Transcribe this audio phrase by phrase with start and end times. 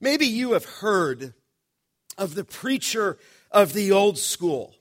[0.00, 1.34] Maybe you have heard
[2.16, 3.18] of the preacher
[3.50, 4.74] of the old school.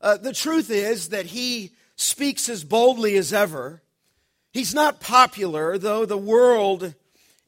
[0.00, 3.82] Uh, the truth is that he speaks as boldly as ever.
[4.52, 6.94] He's not popular, though the world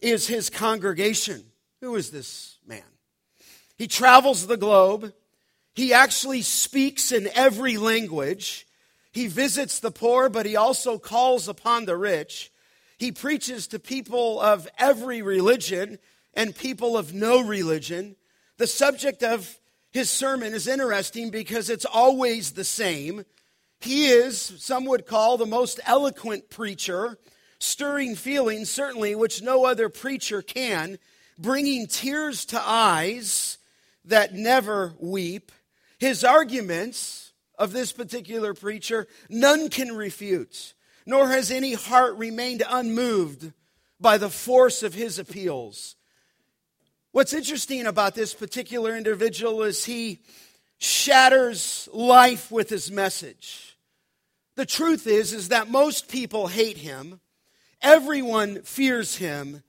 [0.01, 1.45] is his congregation.
[1.81, 2.83] Who is this man?
[3.79, 5.15] He travels the globe.
[5.75, 8.67] He actually speaks in every language.
[9.13, 12.53] He visits the poor, but he also calls upon the rich.
[12.99, 15.99] He preaches to people of every religion
[16.35, 18.17] and people of no religion.
[18.57, 19.59] The subject of
[19.91, 23.25] his sermon is interesting because it's always the same.
[23.81, 27.19] He is, some would call, the most eloquent preacher,
[27.59, 30.99] stirring feelings, certainly, which no other preacher can,
[31.39, 33.59] bringing tears to eyes
[34.05, 35.51] that never weep.
[35.99, 40.75] His arguments of this particular preacher, none can refute,
[41.05, 43.53] nor has any heart remained unmoved
[43.99, 45.97] by the force of his appeals.
[47.13, 50.21] What's interesting about this particular individual is he
[50.79, 53.77] shatters life with his message.
[54.55, 57.21] The truth is is that most people hate him.
[57.83, 59.65] Everyone fears him.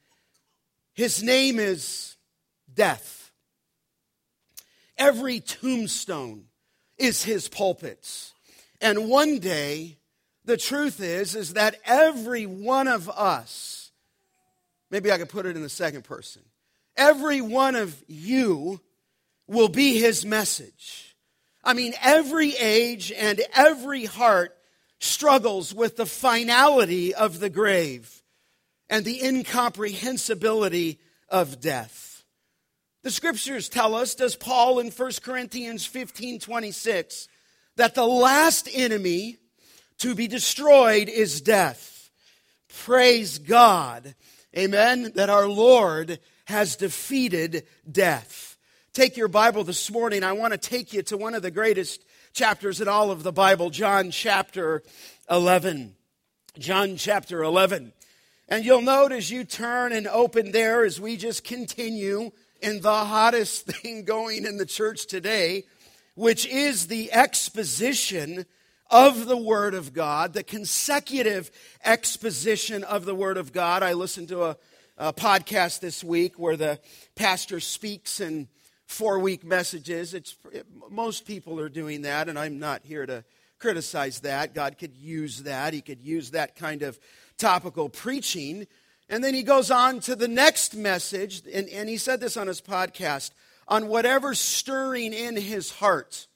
[0.93, 2.15] His name is
[2.71, 3.31] death.
[4.97, 6.45] Every tombstone
[6.99, 8.33] is his pulpits.
[8.79, 9.97] And one day
[10.45, 13.91] the truth is is that every one of us
[14.91, 16.43] maybe I could put it in the second person
[16.95, 18.81] every one of you
[19.47, 21.15] will be his message.
[21.63, 24.57] I mean, every age and every heart
[24.99, 28.21] struggles with the finality of the grave
[28.89, 32.23] and the incomprehensibility of death.
[33.03, 37.27] The scriptures tell us, does Paul in 1 Corinthians 15 26,
[37.77, 39.37] that the last enemy
[39.99, 42.09] to be destroyed is death.
[42.85, 44.15] Praise God.
[44.57, 45.11] Amen.
[45.15, 48.57] That our Lord has defeated death.
[48.93, 50.23] Take your Bible this morning.
[50.23, 53.31] I want to take you to one of the greatest chapters in all of the
[53.31, 54.83] Bible, John chapter
[55.29, 55.95] 11.
[56.59, 57.93] John chapter 11.
[58.49, 63.05] And you'll note as you turn and open there, as we just continue in the
[63.05, 65.63] hottest thing going in the church today,
[66.15, 68.45] which is the exposition
[68.89, 71.49] of the Word of God, the consecutive
[71.85, 73.83] exposition of the Word of God.
[73.83, 74.57] I listened to a
[75.01, 76.79] a podcast this week where the
[77.15, 78.47] pastor speaks in
[78.85, 80.13] four week messages.
[80.13, 83.23] It's, it, most people are doing that, and I'm not here to
[83.57, 84.53] criticize that.
[84.53, 85.73] God could use that.
[85.73, 86.99] He could use that kind of
[87.39, 88.67] topical preaching.
[89.09, 92.45] And then he goes on to the next message, and, and he said this on
[92.45, 93.31] his podcast
[93.67, 96.27] on whatever stirring in his heart.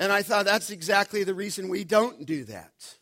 [0.00, 2.96] And I thought that's exactly the reason we don't do that.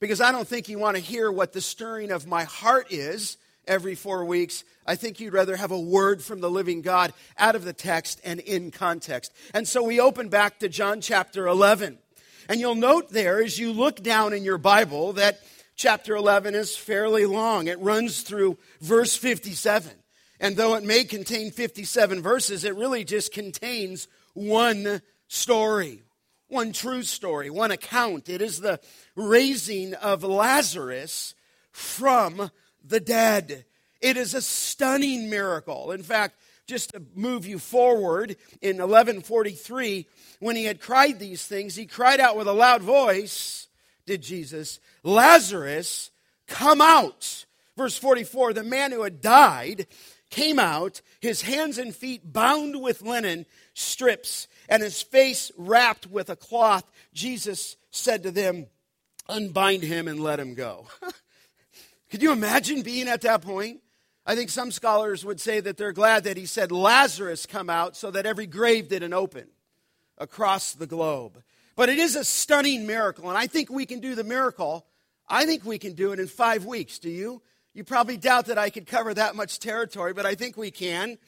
[0.00, 3.36] Because I don't think you want to hear what the stirring of my heart is
[3.68, 4.64] every four weeks.
[4.86, 8.20] I think you'd rather have a word from the living God out of the text
[8.24, 9.32] and in context.
[9.54, 11.98] And so we open back to John chapter 11.
[12.48, 15.40] And you'll note there as you look down in your Bible that
[15.76, 17.68] chapter 11 is fairly long.
[17.68, 19.92] It runs through verse 57.
[20.40, 26.02] And though it may contain 57 verses, it really just contains one story,
[26.48, 28.28] one true story, one account.
[28.28, 28.80] It is the
[29.14, 31.34] raising of Lazarus
[31.72, 32.50] from
[32.84, 33.64] the dead.
[34.00, 35.90] It is a stunning miracle.
[35.92, 40.06] In fact, just to move you forward, in 1143,
[40.40, 43.66] when he had cried these things, he cried out with a loud voice,
[44.06, 46.10] did Jesus, Lazarus,
[46.46, 47.46] come out.
[47.76, 49.86] Verse 44 the man who had died
[50.30, 56.28] came out, his hands and feet bound with linen strips, and his face wrapped with
[56.28, 56.84] a cloth.
[57.14, 58.66] Jesus said to them,
[59.28, 60.86] Unbind him and let him go.
[62.10, 63.80] Could you imagine being at that point?
[64.24, 67.96] I think some scholars would say that they're glad that he said Lazarus come out
[67.96, 69.48] so that every grave didn't open
[70.16, 71.42] across the globe.
[71.76, 74.86] But it is a stunning miracle, and I think we can do the miracle.
[75.28, 76.98] I think we can do it in five weeks.
[76.98, 77.42] Do you?
[77.72, 81.18] You probably doubt that I could cover that much territory, but I think we can.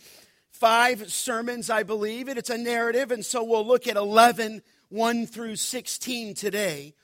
[0.50, 5.26] Five sermons, I believe, and it's a narrative, and so we'll look at 11, 1
[5.26, 6.94] through 16 today.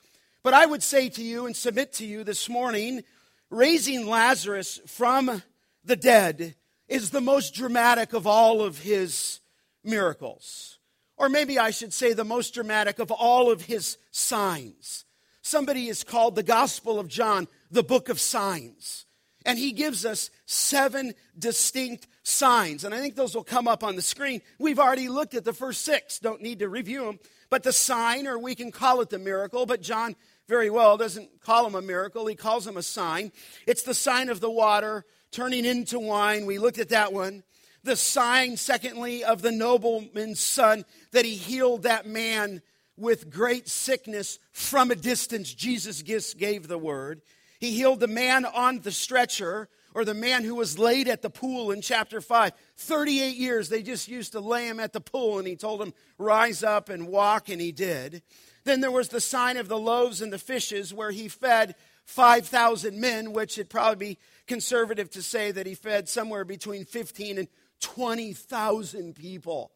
[0.43, 3.03] But I would say to you and submit to you this morning
[3.49, 5.41] raising Lazarus from
[5.83, 6.55] the dead
[6.87, 9.39] is the most dramatic of all of his
[9.83, 10.79] miracles.
[11.17, 15.05] Or maybe I should say the most dramatic of all of his signs.
[15.41, 19.05] Somebody has called the Gospel of John the book of signs.
[19.45, 22.83] And he gives us seven distinct signs.
[22.83, 24.41] And I think those will come up on the screen.
[24.59, 27.19] We've already looked at the first six, don't need to review them.
[27.49, 30.17] But the sign, or we can call it the miracle, but John
[30.47, 33.31] very well doesn't call him a miracle, he calls him a sign.
[33.65, 36.45] It's the sign of the water turning into wine.
[36.45, 37.43] We looked at that one.
[37.83, 42.61] the sign, secondly, of the nobleman's son, that he healed that man
[42.97, 45.53] with great sickness from a distance.
[45.53, 46.01] Jesus
[46.33, 47.21] gave the word.
[47.59, 51.29] He healed the man on the stretcher or the man who was laid at the
[51.29, 52.51] pool in chapter 5.
[52.75, 55.93] 38 years they just used to lay him at the pool, and he told him,
[56.17, 58.21] Rise up and walk, and he did.
[58.67, 62.99] Then there was the sign of the loaves and the fishes, where he fed 5,000
[62.99, 67.47] men, which it'd probably be conservative to say that he fed somewhere between 15 and
[67.79, 69.71] 20,000 people.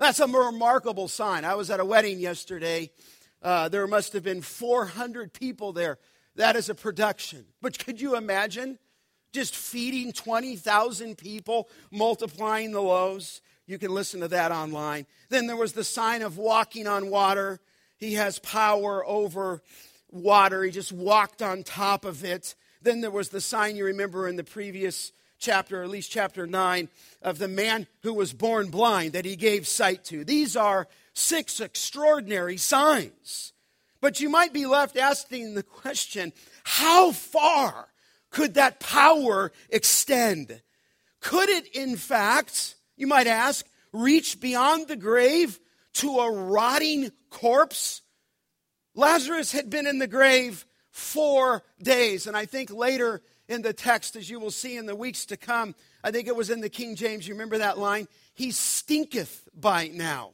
[0.00, 1.44] That's a remarkable sign.
[1.44, 2.90] I was at a wedding yesterday.
[3.40, 5.98] Uh, there must have been 400 people there.
[6.34, 7.44] That is a production.
[7.60, 8.80] But could you imagine
[9.32, 13.40] just feeding 20,000 people, multiplying the loaves?
[13.68, 15.06] You can listen to that online.
[15.28, 17.60] Then there was the sign of walking on water.
[18.02, 19.62] He has power over
[20.10, 20.64] water.
[20.64, 22.56] He just walked on top of it.
[22.82, 26.88] Then there was the sign you remember in the previous chapter, at least chapter 9,
[27.22, 30.24] of the man who was born blind that he gave sight to.
[30.24, 33.52] These are six extraordinary signs.
[34.00, 36.32] But you might be left asking the question
[36.64, 37.86] how far
[38.30, 40.60] could that power extend?
[41.20, 45.60] Could it, in fact, you might ask, reach beyond the grave
[45.94, 48.02] to a rotting corpse?
[48.94, 52.26] Lazarus had been in the grave four days.
[52.26, 55.36] And I think later in the text, as you will see in the weeks to
[55.36, 55.74] come,
[56.04, 58.06] I think it was in the King James, you remember that line?
[58.34, 60.32] He stinketh by now.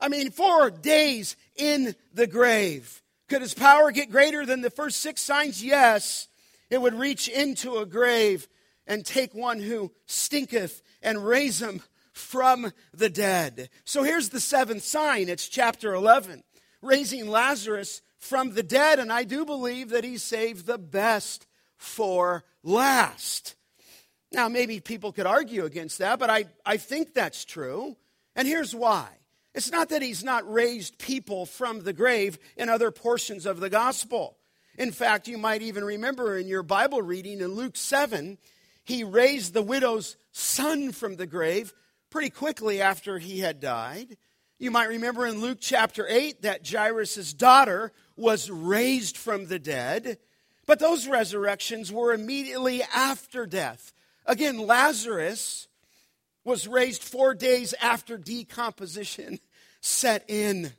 [0.00, 3.02] I mean, four days in the grave.
[3.28, 5.64] Could his power get greater than the first six signs?
[5.64, 6.28] Yes.
[6.70, 8.48] It would reach into a grave
[8.86, 13.70] and take one who stinketh and raise him from the dead.
[13.84, 15.28] So here's the seventh sign.
[15.28, 16.42] It's chapter 11,
[16.80, 18.98] raising Lazarus from the dead.
[18.98, 23.56] And I do believe that he saved the best for last.
[24.32, 27.96] Now, maybe people could argue against that, but I, I think that's true.
[28.34, 29.08] And here's why
[29.54, 33.68] it's not that he's not raised people from the grave in other portions of the
[33.68, 34.38] gospel.
[34.78, 38.38] In fact, you might even remember in your Bible reading in Luke 7,
[38.84, 41.74] he raised the widow's son from the grave
[42.12, 44.18] pretty quickly after he had died.
[44.58, 50.18] You might remember in Luke chapter 8 that Jairus' daughter was raised from the dead,
[50.66, 53.94] but those resurrections were immediately after death.
[54.26, 55.68] Again, Lazarus
[56.44, 59.40] was raised four days after decomposition
[59.80, 60.72] set in.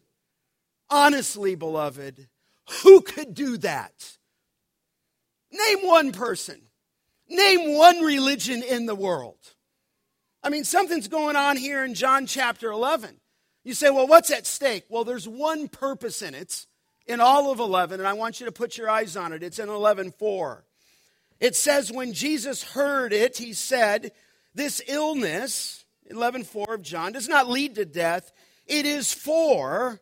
[0.90, 2.28] Honestly, beloved,
[2.84, 4.18] who could do that?
[5.52, 6.62] Name one person.
[7.28, 9.53] Name one religion in the world.
[10.44, 13.16] I mean, something's going on here in John chapter 11.
[13.64, 14.84] You say, well, what's at stake?
[14.90, 16.66] Well, there's one purpose in it,
[17.08, 19.42] in all of 11, and I want you to put your eyes on it.
[19.42, 20.62] It's in 11.4.
[21.40, 24.12] It says, when Jesus heard it, he said,
[24.54, 28.32] this illness, 11:4 of John, does not lead to death.
[28.68, 30.00] It is for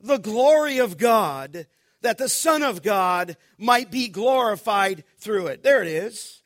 [0.00, 1.66] the glory of God,
[2.02, 5.62] that the Son of God might be glorified through it.
[5.62, 6.42] There it is.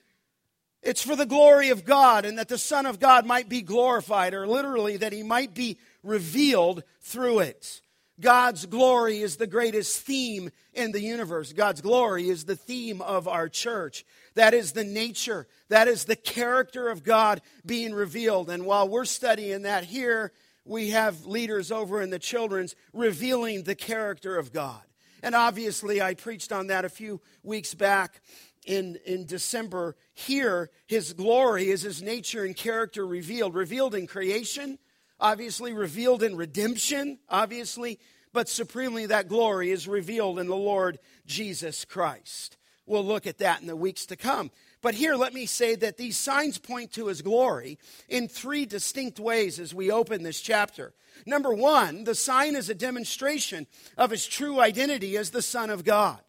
[0.83, 4.35] It's for the glory of God and that the Son of God might be glorified,
[4.35, 7.81] or literally that he might be revealed through it.
[8.21, 11.53] God's glory is the greatest theme in the universe.
[11.53, 14.05] God's glory is the theme of our church.
[14.35, 18.51] That is the nature, that is the character of God being revealed.
[18.51, 20.32] And while we're studying that here,
[20.65, 24.82] we have leaders over in the children's revealing the character of God.
[25.23, 28.20] And obviously, I preached on that a few weeks back
[28.69, 29.96] in, in December.
[30.15, 34.79] Here, his glory is his nature and character revealed, revealed in creation
[35.20, 37.98] obviously revealed in redemption, obviously,
[38.32, 42.56] but supremely that glory is revealed in the Lord Jesus Christ.
[42.87, 44.51] We'll look at that in the weeks to come.
[44.81, 49.19] But here, let me say that these signs point to his glory in three distinct
[49.19, 50.94] ways as we open this chapter.
[51.27, 55.84] Number one, the sign is a demonstration of his true identity as the Son of
[55.84, 56.20] God.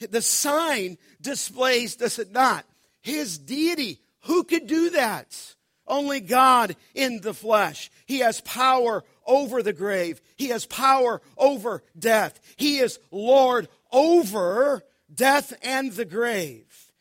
[0.00, 2.64] The sign displays, does it not,
[3.02, 4.00] his deity.
[4.24, 5.54] Who could do that?
[5.86, 7.90] Only God in the flesh.
[8.06, 10.20] He has power over the grave.
[10.36, 12.38] He has power over death.
[12.56, 16.92] He is Lord over death and the grave.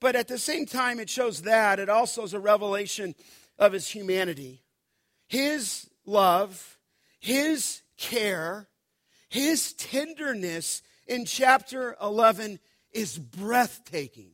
[0.00, 1.78] But at the same time, it shows that.
[1.78, 3.14] It also is a revelation
[3.58, 4.62] of his humanity.
[5.28, 6.78] His love,
[7.20, 8.68] his care,
[9.28, 12.60] his tenderness in chapter 11
[12.92, 14.30] is breathtaking.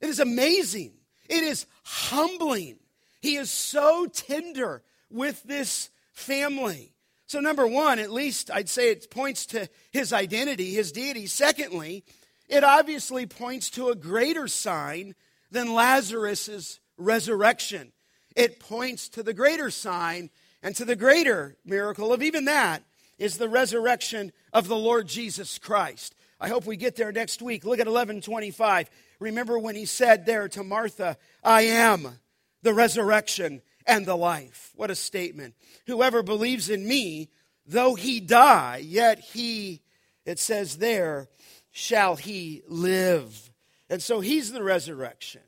[0.00, 0.94] It is amazing.
[1.28, 2.78] It is humbling.
[3.20, 6.94] He is so tender with this family.
[7.26, 11.26] So, number one, at least I'd say it points to his identity, his deity.
[11.26, 12.02] Secondly,
[12.48, 15.14] it obviously points to a greater sign
[15.50, 17.92] than Lazarus's resurrection.
[18.34, 20.30] It points to the greater sign
[20.62, 22.84] and to the greater miracle of even that
[23.18, 26.14] is the resurrection of the Lord Jesus Christ.
[26.40, 27.64] I hope we get there next week.
[27.64, 28.90] Look at 1125.
[29.18, 32.20] Remember when he said there to Martha, I am
[32.62, 34.70] the resurrection and the life.
[34.76, 35.54] What a statement.
[35.86, 37.30] Whoever believes in me,
[37.66, 39.82] though he die, yet he,
[40.24, 41.28] it says there,
[41.72, 43.50] shall he live.
[43.90, 45.40] And so he's the resurrection.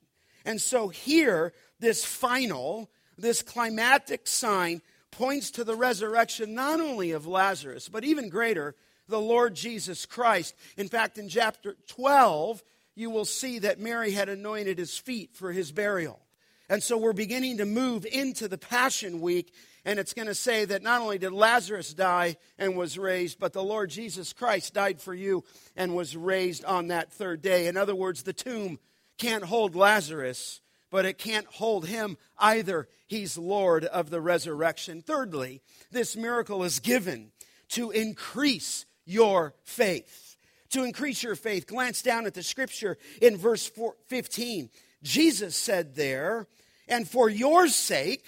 [0.44, 7.26] And so here, this final, this climatic sign points to the resurrection not only of
[7.26, 8.74] Lazarus, but even greater,
[9.08, 10.54] the Lord Jesus Christ.
[10.76, 12.62] In fact, in chapter 12,
[12.94, 16.20] you will see that Mary had anointed his feet for his burial.
[16.68, 19.52] And so we're beginning to move into the Passion Week,
[19.84, 23.52] and it's going to say that not only did Lazarus die and was raised, but
[23.52, 25.42] the Lord Jesus Christ died for you
[25.76, 27.66] and was raised on that third day.
[27.66, 28.78] In other words, the tomb
[29.18, 30.60] can't hold Lazarus,
[30.90, 32.88] but it can't hold him either.
[33.06, 35.02] He's Lord of the resurrection.
[35.02, 37.32] Thirdly, this miracle is given
[37.70, 40.37] to increase your faith.
[40.70, 41.66] To increase your faith.
[41.66, 43.70] Glance down at the scripture in verse
[44.06, 44.70] 15.
[45.02, 46.47] Jesus said there,
[46.88, 48.26] and for your sake,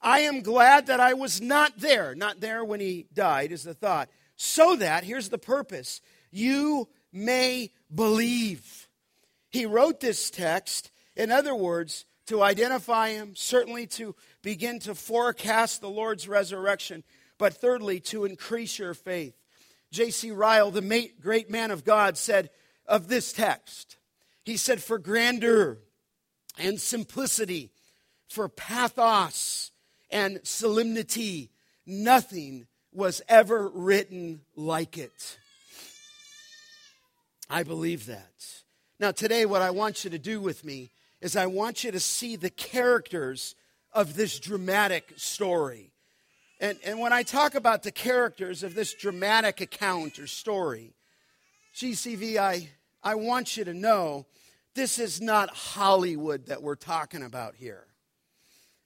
[0.00, 2.14] I am glad that I was not there.
[2.14, 4.08] Not there when he died, is the thought.
[4.36, 6.00] So that, here's the purpose,
[6.30, 8.88] you may believe.
[9.50, 15.80] He wrote this text in other words, to identify him, certainly to begin to forecast
[15.80, 17.02] the Lord's resurrection,
[17.38, 19.34] but thirdly, to increase your faith.
[19.90, 20.30] J.C.
[20.30, 22.50] Ryle, the great man of God, said
[22.86, 23.96] of this text,
[24.44, 25.78] he said, For grandeur
[26.58, 27.72] and simplicity,
[28.28, 29.72] for pathos
[30.10, 31.50] and solemnity,
[31.86, 35.38] nothing was ever written like it.
[37.50, 38.32] I believe that.
[39.00, 42.00] Now, today, what I want you to do with me is I want you to
[42.00, 43.54] see the characters
[43.92, 45.92] of this dramatic story.
[46.60, 50.94] And, and when I talk about the characters of this dramatic account or story,
[51.74, 52.68] GCV, I,
[53.02, 54.26] I want you to know
[54.74, 57.86] this is not Hollywood that we're talking about here.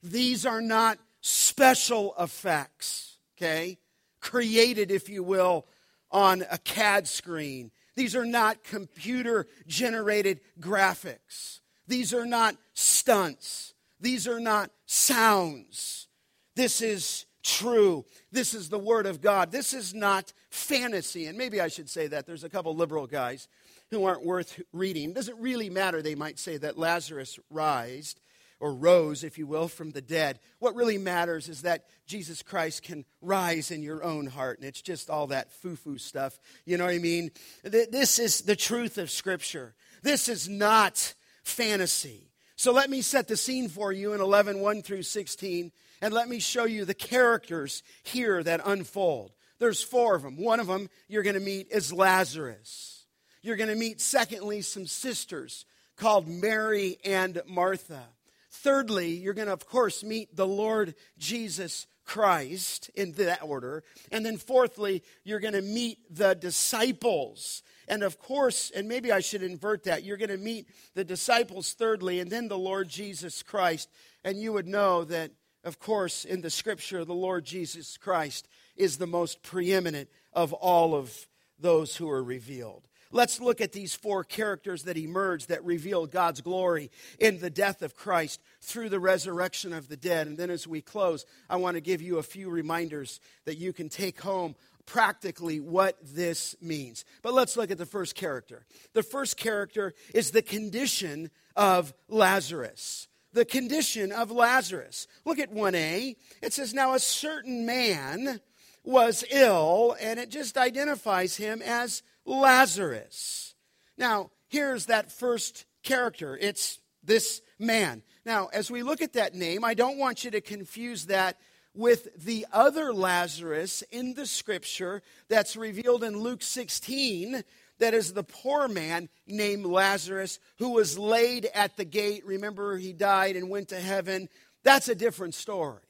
[0.02, 3.78] These are not special effects, okay?
[4.20, 5.66] Created, if you will,
[6.10, 7.70] on a CAD screen.
[7.94, 11.60] These are not computer generated graphics.
[11.86, 13.74] These are not stunts.
[14.00, 16.08] These are not sounds.
[16.54, 18.04] This is true.
[18.30, 19.50] This is the Word of God.
[19.50, 21.26] This is not fantasy.
[21.26, 22.26] And maybe I should say that.
[22.26, 23.48] There's a couple liberal guys
[23.90, 25.12] who aren't worth reading.
[25.12, 28.20] Doesn't really matter, they might say, that Lazarus rised
[28.60, 30.38] or rose, if you will, from the dead.
[30.60, 34.60] What really matters is that Jesus Christ can rise in your own heart.
[34.60, 36.38] And it's just all that foo foo stuff.
[36.64, 37.32] You know what I mean?
[37.64, 39.74] This is the truth of Scripture.
[40.02, 42.30] This is not fantasy.
[42.56, 46.28] So let me set the scene for you in 11 1 through 16, and let
[46.28, 49.32] me show you the characters here that unfold.
[49.58, 50.36] There's four of them.
[50.36, 53.06] One of them you're going to meet is Lazarus.
[53.42, 55.64] You're going to meet, secondly, some sisters
[55.96, 58.02] called Mary and Martha.
[58.50, 63.84] Thirdly, you're going to, of course, meet the Lord Jesus Christ in that order.
[64.10, 67.62] And then fourthly, you're going to meet the disciples.
[67.88, 71.72] And of course, and maybe I should invert that, you're going to meet the disciples
[71.74, 73.88] thirdly, and then the Lord Jesus Christ.
[74.24, 75.32] And you would know that,
[75.64, 80.94] of course, in the scripture, the Lord Jesus Christ is the most preeminent of all
[80.94, 81.28] of
[81.58, 82.88] those who are revealed.
[83.12, 87.82] Let's look at these four characters that emerge that reveal God's glory in the death
[87.82, 90.26] of Christ through the resurrection of the dead.
[90.26, 93.74] And then as we close, I want to give you a few reminders that you
[93.74, 97.04] can take home practically what this means.
[97.22, 98.64] But let's look at the first character.
[98.94, 103.08] The first character is the condition of Lazarus.
[103.32, 105.06] The condition of Lazarus.
[105.24, 106.16] Look at 1a.
[106.42, 108.40] It says, Now a certain man
[108.84, 113.54] was ill, and it just identifies him as Lazarus.
[113.96, 116.38] Now, here's that first character.
[116.40, 118.02] It's this man.
[118.24, 121.38] Now, as we look at that name, I don't want you to confuse that
[121.74, 127.42] with the other Lazarus in the scripture that's revealed in Luke 16.
[127.78, 132.24] That is the poor man named Lazarus who was laid at the gate.
[132.24, 134.28] Remember, he died and went to heaven.
[134.62, 135.80] That's a different story.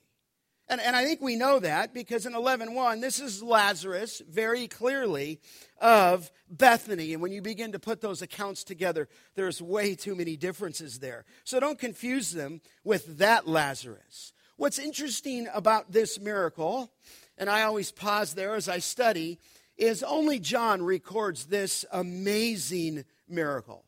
[0.68, 5.40] And, and I think we know that because in 11.1, this is Lazarus very clearly
[5.80, 7.12] of Bethany.
[7.12, 11.24] And when you begin to put those accounts together, there's way too many differences there.
[11.44, 14.32] So don't confuse them with that Lazarus.
[14.56, 16.92] What's interesting about this miracle,
[17.36, 19.40] and I always pause there as I study,
[19.76, 23.84] is only John records this amazing miracle.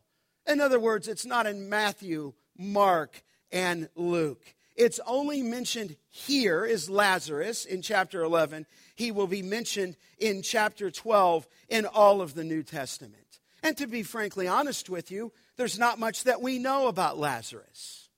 [0.47, 4.53] In other words, it's not in Matthew, Mark, and Luke.
[4.75, 8.65] It's only mentioned here is Lazarus in chapter 11.
[8.95, 13.39] He will be mentioned in chapter 12 in all of the New Testament.
[13.63, 18.09] And to be frankly honest with you, there's not much that we know about Lazarus.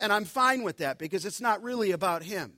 [0.00, 2.54] And I'm fine with that because it's not really about him.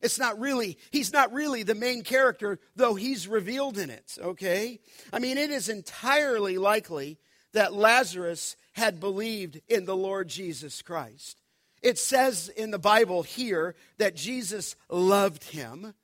[0.00, 4.80] It's not really, he's not really the main character, though he's revealed in it, okay?
[5.12, 7.18] I mean, it is entirely likely
[7.52, 11.39] that Lazarus had believed in the Lord Jesus Christ.
[11.82, 15.94] It says in the Bible here that Jesus loved him.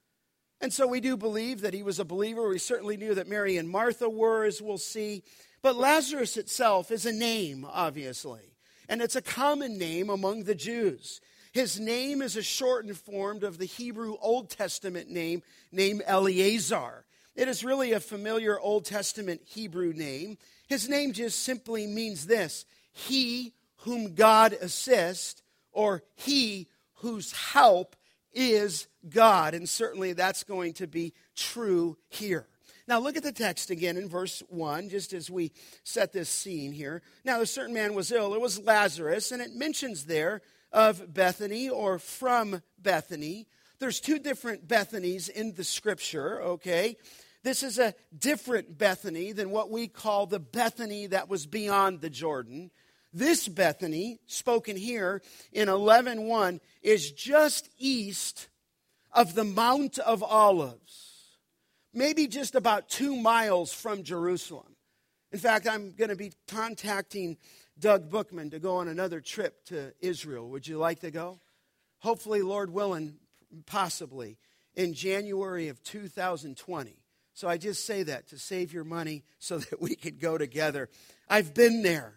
[0.60, 2.48] And so we do believe that he was a believer.
[2.48, 5.22] We certainly knew that Mary and Martha were, as we'll see.
[5.60, 8.54] But Lazarus itself is a name, obviously,
[8.88, 11.20] and it's a common name among the Jews.
[11.52, 15.42] His name is a shortened form of the Hebrew Old Testament name,
[15.72, 17.04] named Eleazar.
[17.34, 20.38] It is really a familiar Old Testament Hebrew name.
[20.68, 25.42] His name just simply means this He whom God assists,
[25.76, 27.94] or He whose help
[28.32, 29.54] is God.
[29.54, 32.48] And certainly that's going to be true here.
[32.88, 35.52] Now, look at the text again in verse 1, just as we
[35.84, 37.02] set this scene here.
[37.24, 38.32] Now, a certain man was ill.
[38.34, 40.40] It was Lazarus, and it mentions there
[40.72, 43.48] of Bethany or from Bethany.
[43.80, 46.96] There's two different Bethanies in the scripture, okay?
[47.42, 52.10] This is a different Bethany than what we call the Bethany that was beyond the
[52.10, 52.70] Jordan.
[53.12, 55.22] This Bethany, spoken here
[55.52, 58.48] in 11:1, is just east
[59.12, 61.06] of the Mount of Olives
[61.96, 64.76] maybe just about two miles from Jerusalem.
[65.32, 67.38] In fact, I'm going to be contacting
[67.78, 70.48] Doug Bookman to go on another trip to Israel.
[70.50, 71.40] Would you like to go?
[71.98, 73.16] Hopefully, Lord willing,
[73.64, 74.36] possibly
[74.74, 77.02] in January of 2020.
[77.32, 80.88] So I just say that to save your money so that we could go together.
[81.28, 82.14] I've been there.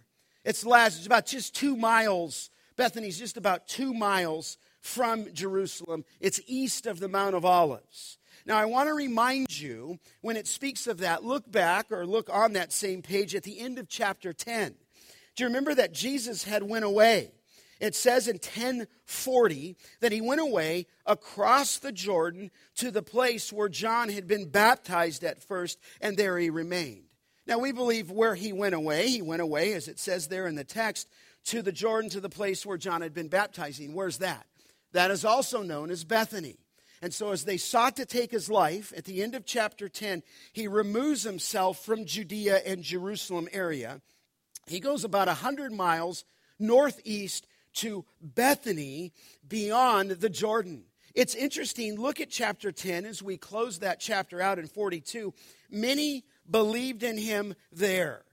[0.49, 2.49] It's last, it's about just two miles.
[2.75, 6.03] Bethany's just about two miles from Jerusalem.
[6.19, 8.17] It's east of the Mount of Olives.
[8.47, 12.31] Now, I want to remind you when it speaks of that, look back or look
[12.33, 14.73] on that same page at the end of chapter 10.
[15.35, 17.29] Do you remember that Jesus had went away?
[17.79, 23.69] It says in 1040 that he went away across the Jordan to the place where
[23.69, 27.08] John had been baptized at first, and there he remained.
[27.49, 30.53] Now, we believe where he went away, he went away, as it says there in
[30.53, 31.09] the text,
[31.45, 33.95] to the Jordan, to the place where John had been baptizing.
[33.95, 34.45] Where's that?
[34.91, 36.57] That is also known as Bethany.
[37.01, 40.21] And so, as they sought to take his life, at the end of chapter 10,
[40.53, 43.99] he removes himself from Judea and Jerusalem area.
[44.67, 46.25] He goes about 100 miles
[46.59, 49.11] northeast to Bethany
[49.47, 50.83] beyond the Jordan.
[51.15, 51.99] It's interesting.
[51.99, 55.33] Look at chapter 10 as we close that chapter out in 42.
[55.71, 58.23] Many believed in him there.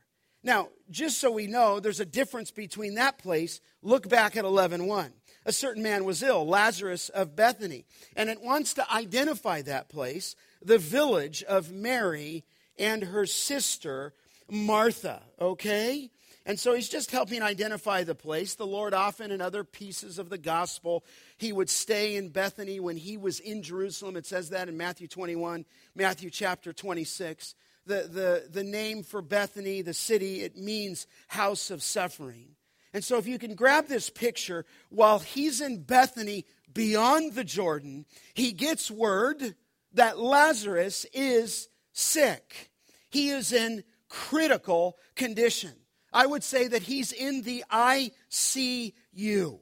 [0.42, 3.60] Now, just so we know, there's a difference between that place.
[3.82, 5.12] Look back at 11:1
[5.46, 7.86] a certain man was ill, Lazarus of Bethany.
[8.16, 12.44] And it wants to identify that place, the village of Mary
[12.78, 14.12] and her sister
[14.50, 16.10] Martha, okay?
[16.44, 18.54] And so he's just helping identify the place.
[18.54, 21.04] The Lord often in other pieces of the gospel,
[21.36, 24.16] he would stay in Bethany when he was in Jerusalem.
[24.16, 27.54] It says that in Matthew 21, Matthew chapter 26.
[27.86, 32.56] The, the, the name for Bethany, the city, it means house of suffering.
[32.92, 38.06] And so, if you can grab this picture, while he's in Bethany beyond the Jordan,
[38.34, 39.54] he gets word
[39.92, 42.70] that Lazarus is sick.
[43.10, 45.72] He is in critical condition.
[46.12, 49.58] I would say that he's in the ICU.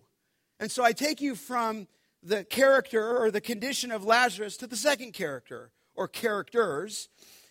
[0.61, 1.89] And so I take you from
[2.23, 7.09] the character or the condition of Lazarus to the second character or characters.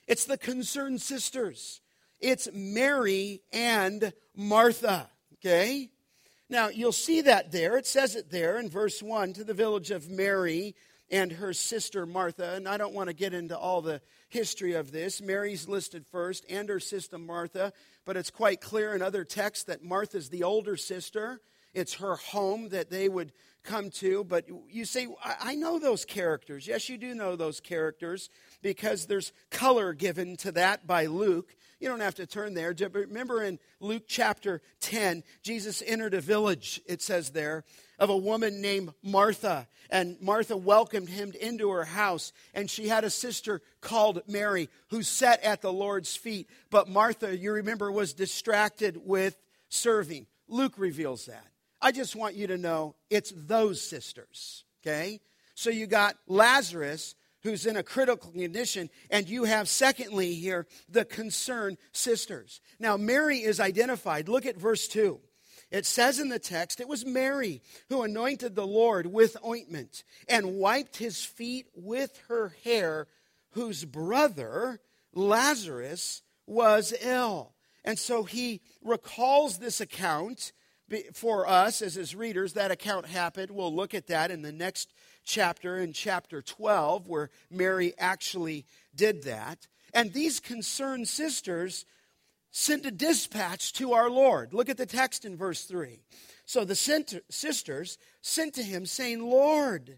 [0.07, 1.81] It's the concerned sisters.
[2.19, 5.09] It's Mary and Martha.
[5.35, 5.89] Okay?
[6.49, 7.77] Now, you'll see that there.
[7.77, 10.75] It says it there in verse 1 to the village of Mary
[11.09, 12.53] and her sister Martha.
[12.55, 15.21] And I don't want to get into all the history of this.
[15.21, 17.71] Mary's listed first and her sister Martha,
[18.05, 21.39] but it's quite clear in other texts that Martha's the older sister.
[21.73, 23.31] It's her home that they would
[23.63, 24.23] come to.
[24.23, 26.67] But you say, I know those characters.
[26.67, 28.29] Yes, you do know those characters
[28.61, 31.55] because there's color given to that by Luke.
[31.79, 32.73] You don't have to turn there.
[32.93, 37.65] Remember in Luke chapter 10, Jesus entered a village, it says there,
[37.99, 39.67] of a woman named Martha.
[39.89, 42.31] And Martha welcomed him into her house.
[42.53, 46.49] And she had a sister called Mary who sat at the Lord's feet.
[46.69, 49.37] But Martha, you remember, was distracted with
[49.69, 50.27] serving.
[50.47, 51.47] Luke reveals that.
[51.83, 55.19] I just want you to know it's those sisters, okay?
[55.53, 58.89] So you got Lazarus who's in a critical condition.
[59.09, 62.61] And you have, secondly, here, the concerned sisters.
[62.79, 64.29] Now, Mary is identified.
[64.29, 65.19] Look at verse 2.
[65.69, 70.55] It says in the text, it was Mary who anointed the Lord with ointment and
[70.55, 73.07] wiped his feet with her hair,
[73.51, 74.79] whose brother,
[75.13, 77.53] Lazarus, was ill.
[77.83, 80.53] And so he recalls this account
[81.13, 82.53] for us as his readers.
[82.53, 83.51] That account happened.
[83.51, 89.23] We'll look at that in the next chapter, in chapter 12, where Mary actually did
[89.23, 89.67] that.
[89.93, 91.85] And these concerned sisters
[92.51, 94.53] sent a dispatch to our Lord.
[94.53, 95.99] Look at the text in verse 3.
[96.45, 96.75] So the
[97.29, 99.97] sisters sent to him, saying, Lord,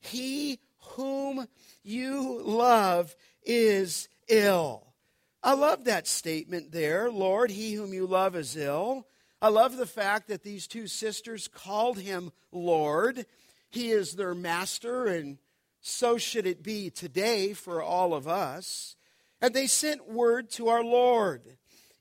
[0.00, 1.46] he whom
[1.82, 4.94] you love is ill.
[5.42, 7.10] I love that statement there.
[7.10, 9.06] Lord, he whom you love is ill.
[9.40, 13.26] I love the fact that these two sisters called him Lord.
[13.68, 15.38] He is their master, and
[15.80, 18.96] so should it be today for all of us.
[19.42, 21.42] And they sent word to our Lord.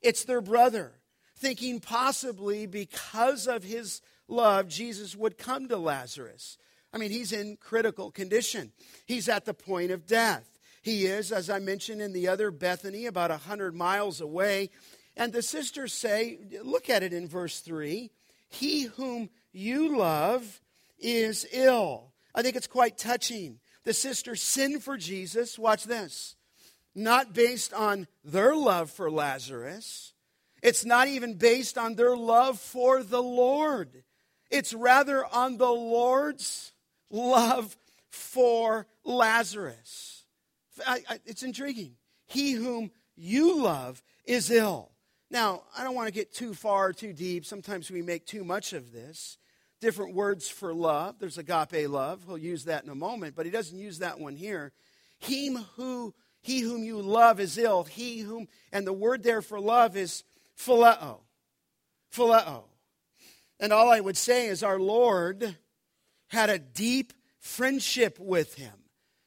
[0.01, 0.93] It's their brother,
[1.35, 6.57] thinking possibly because of his love, Jesus would come to Lazarus.
[6.93, 8.71] I mean, he's in critical condition.
[9.05, 10.49] He's at the point of death.
[10.81, 14.69] He is, as I mentioned in the other Bethany, about a 100 miles away.
[15.17, 18.11] And the sisters say, look at it in verse 3
[18.49, 20.61] He whom you love
[20.99, 22.11] is ill.
[22.33, 23.59] I think it's quite touching.
[23.83, 25.59] The sisters sin for Jesus.
[25.59, 26.35] Watch this
[26.95, 30.13] not based on their love for Lazarus.
[30.63, 34.03] It's not even based on their love for the Lord.
[34.49, 36.71] It's rather on the Lord's
[37.11, 37.75] love
[38.09, 40.23] for Lazarus.
[40.87, 41.95] I, I, it's intriguing.
[42.25, 44.91] He whom you love is ill.
[45.31, 47.45] Now, I don't want to get too far, too deep.
[47.45, 49.37] Sometimes we make too much of this.
[49.81, 51.15] Different words for love.
[51.19, 52.23] There's agape love.
[52.25, 54.71] He'll use that in a moment, but he doesn't use that one here.
[55.19, 57.83] Him who he whom you love is ill.
[57.83, 60.23] He whom, and the word there for love is
[60.57, 61.21] phileo.
[62.13, 62.65] Phileo.
[63.59, 65.57] And all I would say is our Lord
[66.27, 68.73] had a deep friendship with him.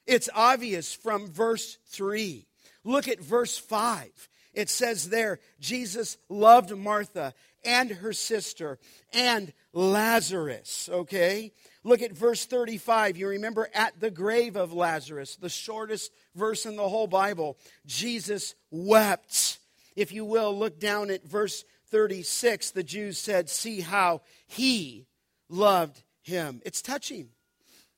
[0.07, 2.47] It's obvious from verse 3.
[2.85, 4.29] Look at verse 5.
[4.55, 7.35] It says there, Jesus loved Martha
[7.65, 8.79] and her sister
[9.13, 11.53] and Lazarus, okay?
[11.85, 13.17] Look at verse 35.
[13.17, 17.59] You remember at the grave of Lazarus, the shortest verse in the whole Bible.
[17.87, 19.59] Jesus wept.
[19.97, 22.71] If you will, look down at verse 36.
[22.73, 25.07] The Jews said, See how he
[25.49, 26.61] loved him.
[26.65, 27.31] It's touching.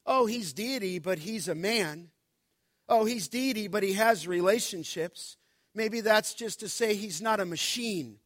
[0.06, 2.08] Oh, he's deity, but he's a man.
[2.88, 5.36] Oh, he's deity, but he has relationships.
[5.74, 8.18] Maybe that's just to say he's not a machine.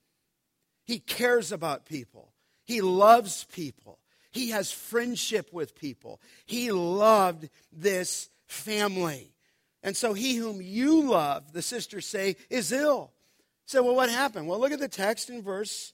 [0.85, 2.33] He cares about people,
[2.65, 3.99] he loves people.
[4.31, 6.21] He has friendship with people.
[6.45, 9.33] He loved this family.
[9.81, 13.13] And so he whom you love, the sisters say, is ill.
[13.67, 14.49] So, well, what happened?
[14.49, 15.93] Well, look at the text in verse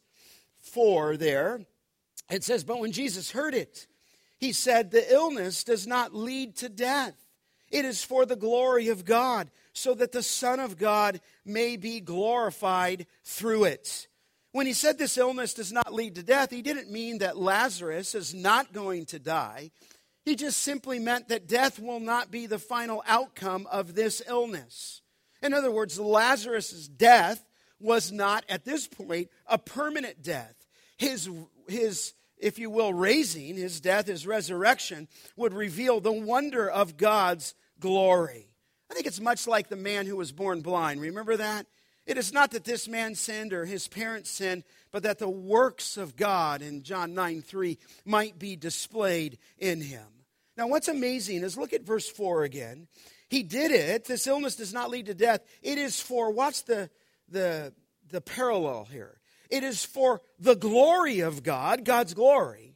[0.60, 1.66] 4 there.
[2.30, 3.86] It says, But when Jesus heard it,
[4.38, 7.14] he said, The illness does not lead to death.
[7.70, 12.00] It is for the glory of God, so that the Son of God may be
[12.00, 14.08] glorified through it.
[14.52, 18.14] When he said this illness does not lead to death, he didn't mean that Lazarus
[18.14, 19.70] is not going to die.
[20.24, 25.02] He just simply meant that death will not be the final outcome of this illness.
[25.42, 27.42] In other words, Lazarus' death
[27.78, 30.54] was not, at this point, a permanent death.
[30.98, 31.30] His,
[31.68, 37.54] his, if you will, raising, his death, his resurrection, would reveal the wonder of God's
[37.78, 38.49] glory.
[38.90, 41.00] I think it's much like the man who was born blind.
[41.00, 41.66] Remember that?
[42.06, 45.96] It is not that this man sinned or his parents sinned, but that the works
[45.96, 50.06] of God in John 9 3 might be displayed in him.
[50.56, 52.88] Now, what's amazing is look at verse 4 again.
[53.28, 54.06] He did it.
[54.06, 55.42] This illness does not lead to death.
[55.62, 56.90] It is for, what's the,
[57.28, 57.72] the,
[58.10, 59.20] the parallel here?
[59.48, 62.74] It is for the glory of God, God's glory.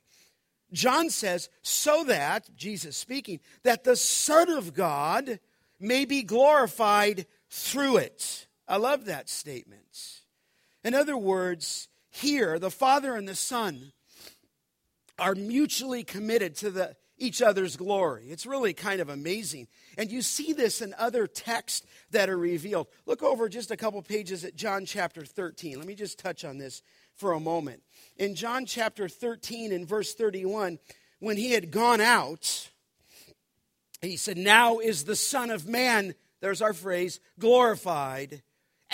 [0.72, 5.40] John says, so that, Jesus speaking, that the Son of God
[5.81, 8.47] may be glorified through it.
[8.67, 10.21] I love that statement.
[10.83, 13.93] In other words, here, the Father and the Son
[15.19, 18.27] are mutually committed to the, each other's glory.
[18.29, 19.69] It's really kind of amazing.
[19.97, 22.89] And you see this in other texts that are revealed.
[23.07, 25.79] Look over just a couple pages at John chapter 13.
[25.79, 26.83] Let me just touch on this
[27.15, 27.83] for a moment.
[28.17, 30.79] In John chapter 13, in verse 31,
[31.21, 32.71] when he had gone out,
[34.05, 38.43] he said, Now is the Son of Man, there's our phrase, glorified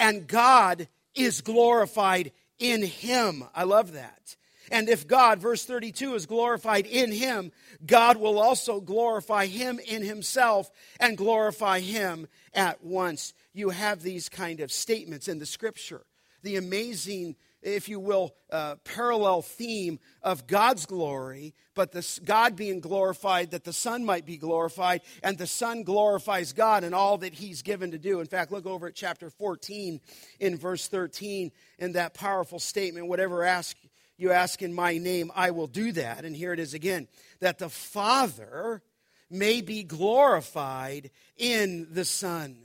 [0.00, 3.44] and God is glorified in him.
[3.54, 4.36] I love that.
[4.72, 7.52] And if God, verse 32, is glorified in him,
[7.84, 13.34] God will also glorify him in himself and glorify him at once.
[13.52, 16.02] You have these kind of statements in the scripture.
[16.42, 22.80] The amazing if you will, uh, parallel theme of God's glory, but the, God being
[22.80, 27.34] glorified, that the Son might be glorified, and the Son glorifies God in all that
[27.34, 28.20] He's given to do.
[28.20, 30.00] In fact, look over at chapter 14
[30.40, 33.76] in verse 13 in that powerful statement whatever ask
[34.20, 36.26] you ask in my name, I will do that.
[36.26, 37.08] And here it is again
[37.40, 38.82] that the Father
[39.30, 42.58] may be glorified in the Son.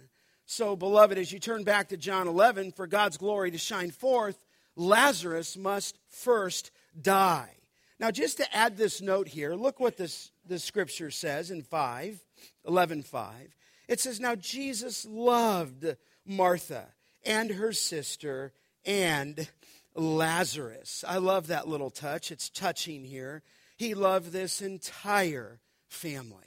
[0.45, 4.37] So, beloved, as you turn back to John 11, for God's glory to shine forth,
[4.75, 7.51] Lazarus must first die.
[7.99, 12.19] Now, just to add this note here, look what this, the scripture says in 5,
[12.67, 13.55] 11 5.
[13.87, 15.85] It says, Now Jesus loved
[16.25, 16.87] Martha
[17.25, 18.51] and her sister
[18.85, 19.47] and
[19.95, 21.05] Lazarus.
[21.07, 22.31] I love that little touch.
[22.31, 23.43] It's touching here.
[23.77, 26.43] He loved this entire family.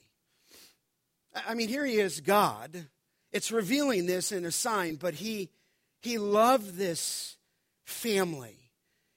[1.46, 2.86] I mean, here he is, God.
[3.32, 5.50] It's revealing this in a sign, but he,
[6.00, 7.37] he loved this
[7.88, 8.70] family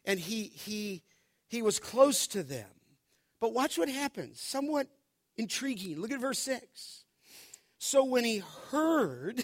[0.06, 1.04] and he, he,
[1.48, 2.70] he was close to them.
[3.40, 4.40] But watch what happens.
[4.40, 4.88] Somewhat
[5.38, 6.00] intriguing.
[6.00, 7.04] Look at verse 6.
[7.78, 9.44] So when he heard,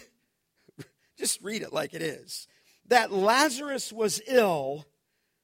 [1.18, 2.46] just read it like it is,
[2.86, 4.86] that Lazarus was ill,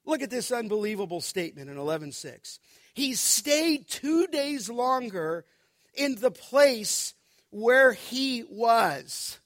[0.05, 2.59] look at this unbelievable statement in 11:6.
[2.93, 5.45] He stayed 2 days longer
[5.93, 7.13] in the place
[7.49, 9.39] where he was.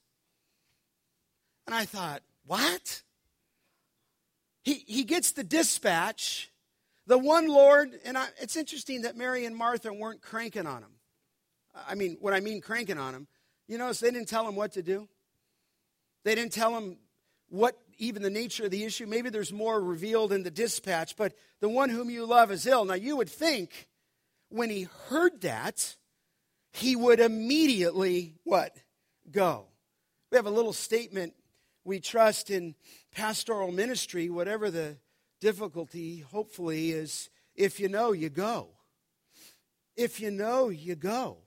[1.66, 3.02] And I thought, what?
[4.70, 6.52] He, he gets the dispatch.
[7.08, 10.92] The one Lord, and I, it's interesting that Mary and Martha weren't cranking on him.
[11.88, 13.28] I mean, what I mean cranking on him,
[13.68, 15.08] you notice they didn't tell him what to do.
[16.24, 16.98] They didn't tell him
[17.48, 19.08] what even the nature of the issue.
[19.08, 22.86] Maybe there's more revealed in the dispatch, but the one whom you love is ill.
[22.86, 23.88] Now, you would think
[24.50, 25.96] when he heard that,
[26.74, 28.78] he would immediately what?
[29.32, 29.66] Go.
[30.32, 31.34] We have a little statement
[31.90, 32.76] we trust in
[33.12, 34.98] pastoral ministry, whatever the
[35.42, 38.70] difficulty, hopefully, is if you know, you go.
[39.98, 41.40] If you know, you go.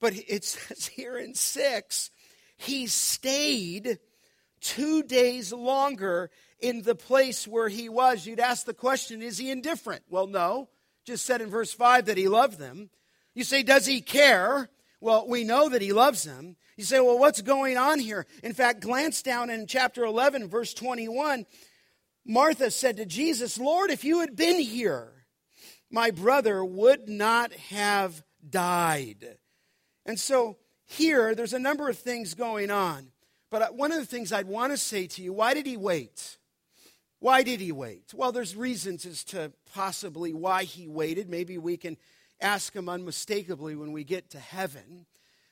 [0.00, 2.10] But it says here in six,
[2.56, 3.98] he stayed
[4.62, 8.26] two days longer in the place where he was.
[8.26, 10.04] You'd ask the question, is he indifferent?
[10.08, 10.70] Well, no.
[11.04, 12.88] Just said in verse 5 that he loved them.
[13.34, 14.70] You say, does he care?
[15.02, 16.56] Well, we know that he loves them.
[16.80, 18.24] You say, well, what's going on here?
[18.42, 21.44] In fact, glance down in chapter 11, verse 21.
[22.24, 25.26] Martha said to Jesus, Lord, if you had been here,
[25.90, 29.36] my brother would not have died.
[30.06, 33.08] And so here, there's a number of things going on.
[33.50, 35.76] But uh, one of the things I'd want to say to you why did he
[35.76, 36.38] wait?
[37.18, 38.14] Why did he wait?
[38.14, 41.28] Well, there's reasons as to possibly why he waited.
[41.28, 41.98] Maybe we can
[42.40, 45.04] ask him unmistakably when we get to heaven.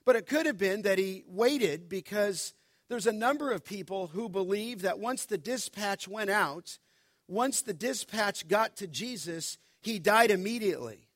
[0.09, 2.55] But it could have been that he waited because
[2.89, 6.79] there's a number of people who believe that once the dispatch went out,
[7.29, 11.11] once the dispatch got to Jesus, he died immediately.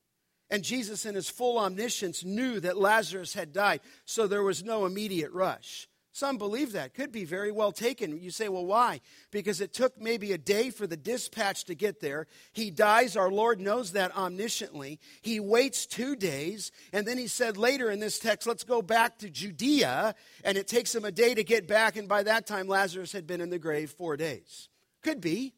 [0.51, 4.85] And Jesus, in his full omniscience, knew that Lazarus had died, so there was no
[4.85, 5.89] immediate rush.
[6.15, 6.93] Some believe that.
[6.93, 8.21] Could be very well taken.
[8.21, 9.01] You say, well, why?
[9.31, 12.27] Because it took maybe a day for the dispatch to get there.
[12.53, 13.17] He dies.
[13.17, 14.99] Our Lord knows that omnisciently.
[15.23, 16.71] He waits two days.
[16.93, 20.15] And then he said later in this text, let's go back to Judea.
[20.45, 21.97] And it takes him a day to get back.
[21.97, 24.69] And by that time, Lazarus had been in the grave four days.
[25.03, 25.55] Could be.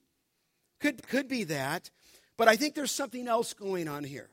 [0.79, 1.91] Could, could be that.
[2.37, 4.31] But I think there's something else going on here.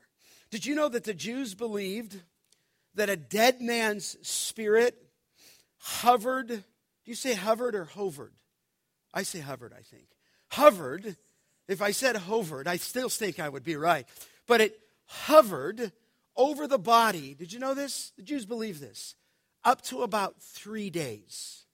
[0.52, 2.20] Did you know that the Jews believed
[2.94, 4.96] that a dead man's spirit
[5.82, 6.48] hovered.
[6.48, 6.62] Do
[7.04, 8.32] you say hovered or hovered?
[9.12, 10.06] I say hovered, I think.
[10.48, 11.16] Hovered.
[11.68, 14.06] If I said hovered, I still think I would be right.
[14.46, 15.92] But it hovered
[16.36, 17.34] over the body.
[17.34, 18.12] Did you know this?
[18.16, 19.14] The Jews believe this.
[19.64, 21.64] Up to about three days.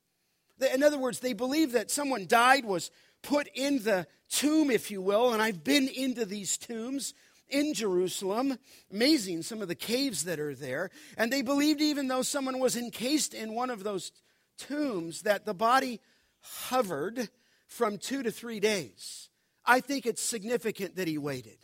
[0.73, 2.90] In other words, they believe that someone died, was
[3.23, 7.14] put in the tomb, if you will, and I've been into these tombs
[7.50, 8.58] in Jerusalem.
[8.92, 10.90] Amazing, some of the caves that are there.
[11.16, 14.12] And they believed, even though someone was encased in one of those
[14.56, 16.00] tombs, that the body
[16.40, 17.28] hovered
[17.66, 19.28] from two to three days.
[19.64, 21.58] I think it's significant that he waited.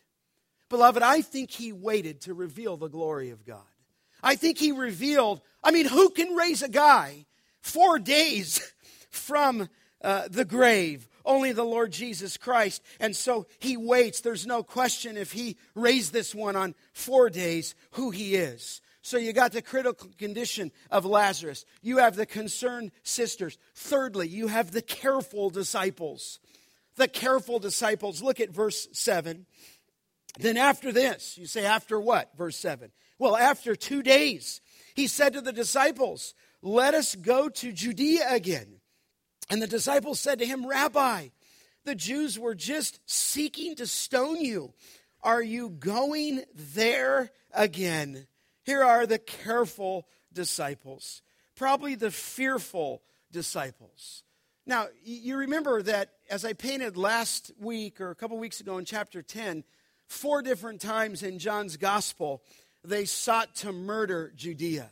[0.69, 3.63] Beloved, I think he waited to reveal the glory of God.
[4.23, 7.27] I think he revealed, I mean, who can raise a guy
[7.61, 8.73] four days
[9.11, 9.69] from
[10.03, 11.09] uh, the grave?
[11.25, 12.83] Only the Lord Jesus Christ.
[13.01, 14.21] And so he waits.
[14.21, 18.81] There's no question if he raised this one on four days, who he is.
[19.03, 21.67] So you got the critical condition of Lazarus.
[21.83, 23.59] You have the concerned sisters.
[23.75, 26.41] Thirdly, you have the careful disciples.
[26.97, 28.23] The careful disciples.
[28.23, 29.45] Look at verse 7.
[30.39, 32.31] Then after this, you say, after what?
[32.37, 32.91] Verse 7.
[33.19, 34.61] Well, after two days,
[34.95, 38.81] he said to the disciples, Let us go to Judea again.
[39.51, 41.29] And the disciples said to him, Rabbi,
[41.85, 44.73] The Jews were just seeking to stone you.
[45.23, 48.27] Are you going there again?
[48.65, 51.23] Here are the careful disciples,
[51.55, 54.23] probably the fearful disciples.
[54.67, 58.87] Now, you remember that as I painted last week or a couple weeks ago in
[58.87, 59.63] chapter 10,
[60.07, 62.43] four different times in John's gospel,
[62.83, 64.91] they sought to murder Judea.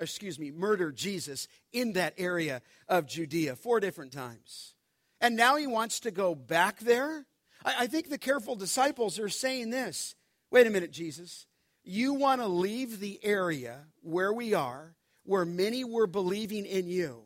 [0.00, 4.74] Excuse me, murder Jesus in that area of Judea four different times.
[5.20, 7.26] And now he wants to go back there.
[7.64, 10.14] I, I think the careful disciples are saying this
[10.50, 11.46] wait a minute, Jesus.
[11.84, 17.22] You want to leave the area where we are, where many were believing in you,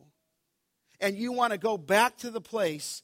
[0.99, 3.03] and you want to go back to the place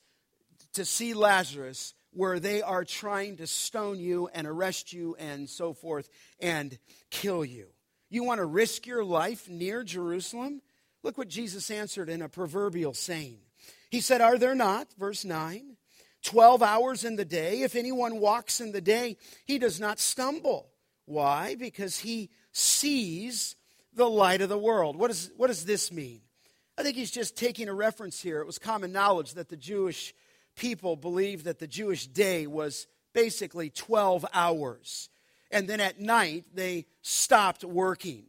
[0.74, 5.74] to see Lazarus where they are trying to stone you and arrest you and so
[5.74, 6.78] forth and
[7.10, 7.68] kill you.
[8.12, 10.62] You want to risk your life near Jerusalem?
[11.02, 13.40] Look what Jesus answered in a proverbial saying.
[13.90, 15.78] He said, Are there not, verse 9,
[16.22, 17.62] 12 hours in the day?
[17.62, 20.70] If anyone walks in the day, he does not stumble.
[21.06, 21.56] Why?
[21.56, 23.56] Because he sees
[23.94, 24.98] the light of the world.
[24.98, 26.20] What, is, what does this mean?
[26.78, 28.42] I think he's just taking a reference here.
[28.42, 30.14] It was common knowledge that the Jewish
[30.58, 35.10] people believed that the Jewish day was basically 12 hours.
[35.52, 38.24] And then at night, they stopped working.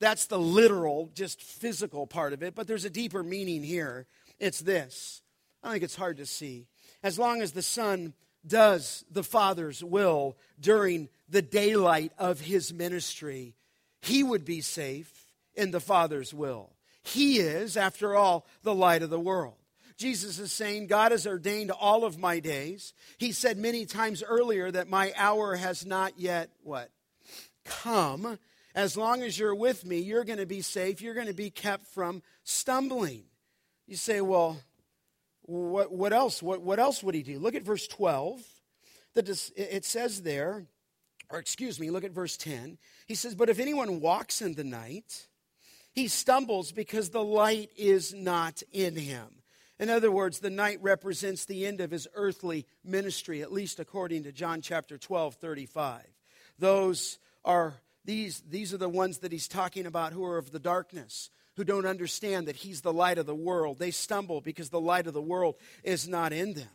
[0.00, 2.54] That's the literal, just physical part of it.
[2.54, 4.06] But there's a deeper meaning here.
[4.38, 5.22] It's this
[5.62, 6.66] I think it's hard to see.
[7.02, 8.12] As long as the Son
[8.46, 13.54] does the Father's will during the daylight of his ministry,
[14.02, 16.70] he would be safe in the Father's will.
[17.02, 19.56] He is, after all, the light of the world.
[19.96, 22.92] Jesus is saying, God has ordained all of my days.
[23.18, 26.90] He said many times earlier that my hour has not yet what?
[27.64, 28.38] Come.
[28.74, 31.00] As long as you're with me, you're going to be safe.
[31.00, 33.22] You're going to be kept from stumbling.
[33.86, 34.58] You say, well,
[35.42, 36.42] what, what else?
[36.42, 37.38] What, what else would he do?
[37.38, 38.42] Look at verse 12.
[39.14, 40.66] It says there,
[41.30, 42.78] or excuse me, look at verse 10.
[43.06, 45.28] He says, But if anyone walks in the night,
[45.92, 49.43] he stumbles because the light is not in him.
[49.78, 54.22] In other words, the night represents the end of his earthly ministry, at least according
[54.24, 56.02] to John chapter 12, 35.
[56.58, 60.60] Those are these, these are the ones that he's talking about who are of the
[60.60, 63.78] darkness, who don't understand that he's the light of the world.
[63.78, 66.68] They stumble because the light of the world is not in them.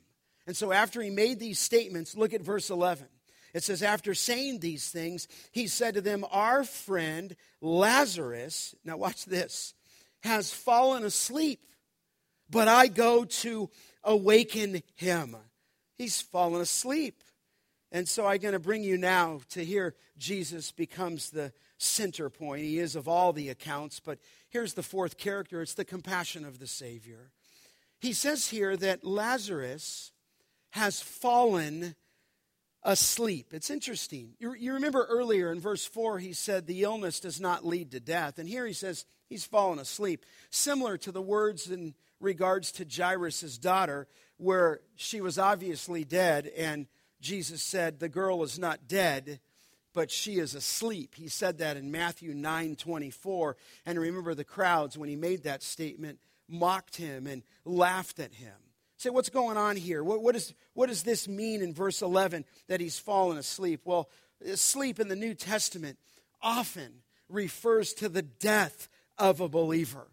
[0.45, 3.07] And so after he made these statements, look at verse 11.
[3.53, 9.25] It says, After saying these things, he said to them, Our friend Lazarus, now watch
[9.25, 9.73] this,
[10.21, 11.61] has fallen asleep
[12.49, 13.69] but I go to
[14.03, 15.35] awaken him.
[15.95, 17.23] He's fallen asleep.
[17.91, 22.63] And so I'm going to bring you now to here Jesus becomes the center point.
[22.63, 26.59] He is of all the accounts, but here's the fourth character it's the compassion of
[26.59, 27.31] the Savior.
[27.99, 30.11] He says here that Lazarus
[30.71, 31.95] has fallen
[32.83, 33.53] asleep.
[33.53, 34.35] It's interesting.
[34.39, 37.99] You, you, remember earlier in verse 4, he said the illness does not lead to
[37.99, 38.39] death.
[38.39, 40.25] And here he says he's fallen asleep.
[40.49, 46.87] Similar to the words in regards to Jairus' daughter, where she was obviously dead, and
[47.21, 49.39] Jesus said, The girl is not dead,
[49.93, 51.15] but she is asleep.
[51.15, 53.57] He said that in Matthew 9 24.
[53.85, 58.55] And remember, the crowds, when he made that statement, mocked him and laughed at him.
[58.97, 60.03] Say, what's going on here?
[60.03, 63.81] What, what, is, what does this mean in verse 11 that he's fallen asleep?
[63.85, 64.09] Well,
[64.55, 65.97] sleep in the New Testament
[66.41, 70.07] often refers to the death of a believer.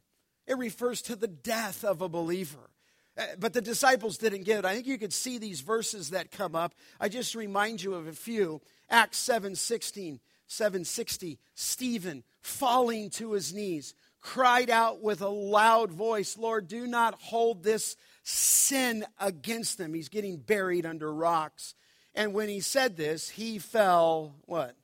[0.46, 2.70] It refers to the death of a believer.
[3.18, 4.64] Uh, but the disciples didn't get it.
[4.64, 6.74] I think you could see these verses that come up.
[7.00, 8.60] I just remind you of a few.
[8.90, 11.38] Acts 7 16, 760.
[11.54, 17.62] Stephen, falling to his knees, cried out with a loud voice, Lord, do not hold
[17.62, 19.94] this sin against them.
[19.94, 21.74] He's getting buried under rocks.
[22.14, 24.74] And when he said this, he fell, what?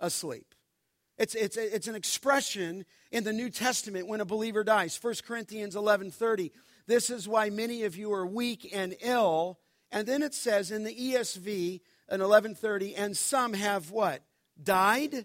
[0.00, 0.54] Asleep.
[1.22, 4.98] It's, it's, it's an expression in the New Testament when a believer dies.
[5.00, 6.50] 1 Corinthians 11.30,
[6.88, 9.60] this is why many of you are weak and ill.
[9.92, 14.24] And then it says in the ESV in 11.30, and some have what?
[14.60, 15.24] Died?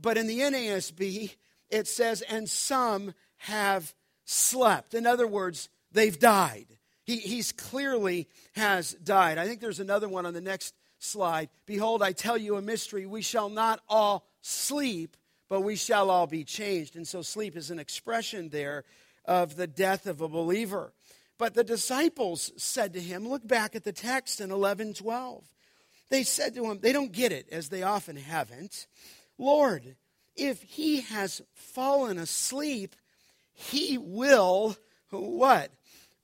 [0.00, 1.34] But in the NASB,
[1.70, 3.96] it says, and some have
[4.26, 4.94] slept.
[4.94, 6.68] In other words, they've died.
[7.02, 9.38] He he's clearly has died.
[9.38, 11.48] I think there's another one on the next slide.
[11.66, 13.06] Behold, I tell you a mystery.
[13.06, 15.16] We shall not all sleep,
[15.48, 16.96] but we shall all be changed.
[16.96, 18.84] And so sleep is an expression there
[19.24, 20.92] of the death of a believer.
[21.38, 25.44] But the disciples said to him, look back at the text in 11 12.
[26.08, 28.86] They said to him, they don't get it, as they often haven't.
[29.38, 29.96] Lord,
[30.36, 32.94] if he has fallen asleep,
[33.52, 34.76] he will
[35.10, 35.72] what?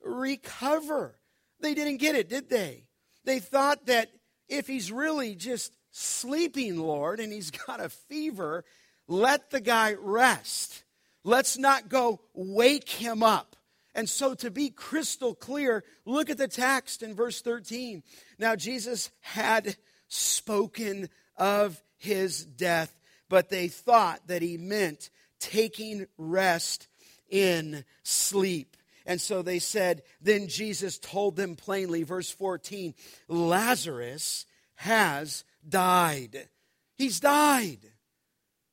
[0.01, 1.15] Recover.
[1.59, 2.85] They didn't get it, did they?
[3.25, 4.09] They thought that
[4.47, 8.65] if he's really just sleeping, Lord, and he's got a fever,
[9.07, 10.83] let the guy rest.
[11.23, 13.55] Let's not go wake him up.
[13.95, 18.01] And so, to be crystal clear, look at the text in verse 13.
[18.39, 19.77] Now, Jesus had
[20.07, 26.87] spoken of his death, but they thought that he meant taking rest
[27.29, 28.75] in sleep.
[29.05, 32.95] And so they said, Then Jesus told them plainly, verse 14,
[33.27, 36.49] Lazarus has died.
[36.97, 37.91] He's died.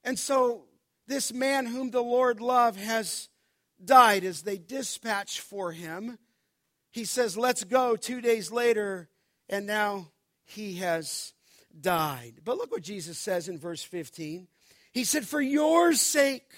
[0.04, 0.64] And so
[1.06, 3.28] this man whom the Lord loved has
[3.84, 6.18] died as they dispatch for him.
[6.92, 7.96] He says, Let's go.
[7.96, 9.08] Two days later,
[9.48, 10.08] and now
[10.44, 11.32] he has
[11.78, 12.40] died.
[12.44, 14.48] But look what Jesus says in verse 15.
[14.92, 16.50] He said, For your sake,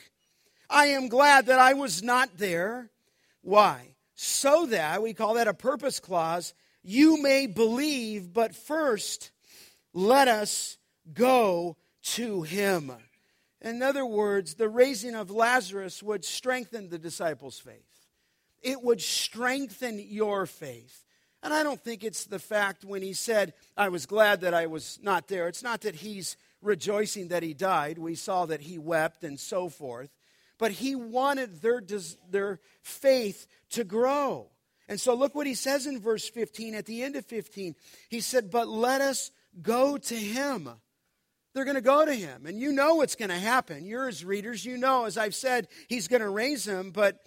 [0.71, 2.91] I am glad that I was not there.
[3.43, 3.95] Why?
[4.15, 9.32] So that, we call that a purpose clause, you may believe, but first,
[9.93, 10.79] let us
[11.13, 12.93] go to him.
[13.61, 18.09] In other words, the raising of Lazarus would strengthen the disciples' faith.
[18.61, 21.05] It would strengthen your faith.
[21.43, 24.67] And I don't think it's the fact when he said, I was glad that I
[24.67, 25.49] was not there.
[25.49, 27.99] It's not that he's rejoicing that he died.
[27.99, 30.11] We saw that he wept and so forth.
[30.59, 31.83] But he wanted their,
[32.31, 34.51] their faith to grow.
[34.89, 36.75] And so look what he says in verse 15.
[36.75, 37.75] At the end of 15,
[38.09, 40.69] he said, But let us go to him.
[41.55, 42.47] They're going to go to him.
[42.47, 43.85] And you know what's going to happen.
[43.85, 44.65] You're his readers.
[44.65, 47.21] You know, as I've said, he's going to raise him, but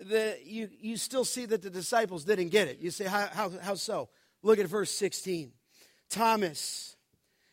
[0.00, 2.78] the, you, you still see that the disciples didn't get it.
[2.80, 4.08] You say, how, how, how so?
[4.42, 5.52] Look at verse 16.
[6.08, 6.96] Thomas,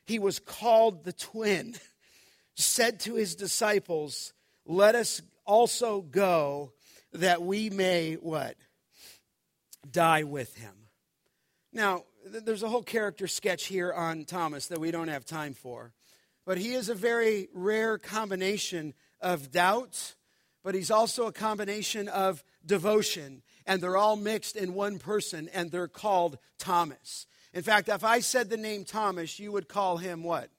[0.05, 1.75] he was called the twin,
[2.55, 4.33] said to his disciples,
[4.65, 6.71] Let us also go
[7.13, 8.55] that we may what?
[9.89, 10.82] Die with him.
[11.73, 15.91] Now, there's a whole character sketch here on Thomas that we don't have time for.
[16.45, 20.15] But he is a very rare combination of doubt,
[20.63, 23.41] but he's also a combination of devotion.
[23.65, 27.25] And they're all mixed in one person, and they're called Thomas.
[27.53, 30.49] In fact, if I said the name Thomas, you would call him what?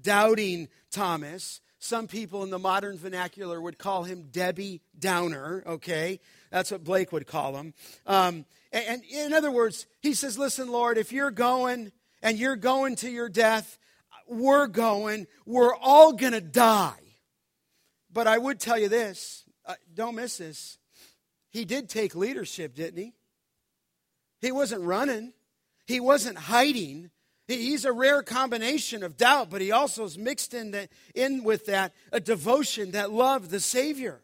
[0.00, 1.60] Doubting Thomas.
[1.80, 6.20] Some people in the modern vernacular would call him Debbie Downer, okay?
[6.50, 7.74] That's what Blake would call him.
[8.06, 11.92] Um, and, in other words, he says, Listen, Lord, if you're going
[12.22, 13.78] and you're going to your death,
[14.26, 16.92] we're going, we're all going to die.
[18.12, 20.78] But I would tell you this uh, don't miss this.
[21.50, 23.12] He did take leadership, didn't he?
[24.40, 25.32] He wasn't running,
[25.86, 27.10] he wasn't hiding.
[27.46, 31.64] He's a rare combination of doubt, but he also is mixed in, the, in with
[31.64, 34.20] that a devotion, that love, the Savior.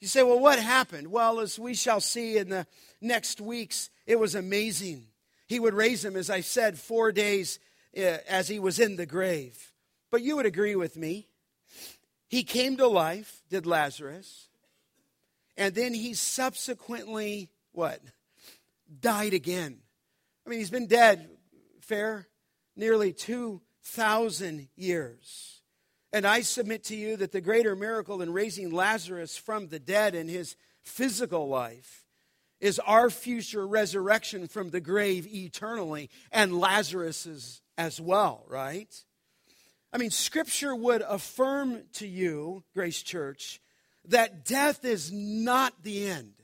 [0.00, 1.08] You say, well, what happened?
[1.08, 2.66] Well, as we shall see in the
[3.00, 5.06] next weeks, it was amazing.
[5.46, 7.58] He would raise him, as I said, four days
[7.96, 9.72] uh, as he was in the grave.
[10.10, 11.28] But you would agree with me.
[12.28, 14.48] He came to life, did Lazarus,
[15.56, 18.00] and then he subsequently, what?
[19.00, 19.78] Died again.
[20.46, 21.28] I mean, he's been dead,
[21.80, 22.26] fair,
[22.74, 25.59] nearly 2,000 years.
[26.12, 30.14] And I submit to you that the greater miracle in raising Lazarus from the dead
[30.14, 32.04] in his physical life
[32.60, 38.94] is our future resurrection from the grave eternally and Lazarus's as well, right?
[39.92, 43.60] I mean, Scripture would affirm to you, Grace Church,
[44.06, 46.34] that death is not the end.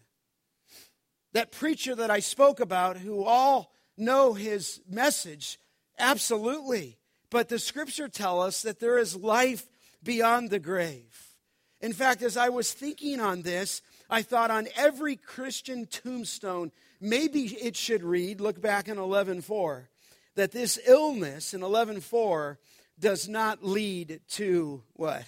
[1.33, 5.59] That preacher that I spoke about, who all know his message,
[5.99, 6.99] absolutely.
[7.31, 9.67] But the Scripture tell us that there is life
[10.03, 11.35] beyond the grave.
[11.81, 17.45] In fact, as I was thinking on this, I thought on every Christian tombstone, maybe
[17.45, 19.89] it should read, look back in 11:4,
[20.37, 22.59] that this illness in 11:4
[22.99, 25.25] does not lead to what?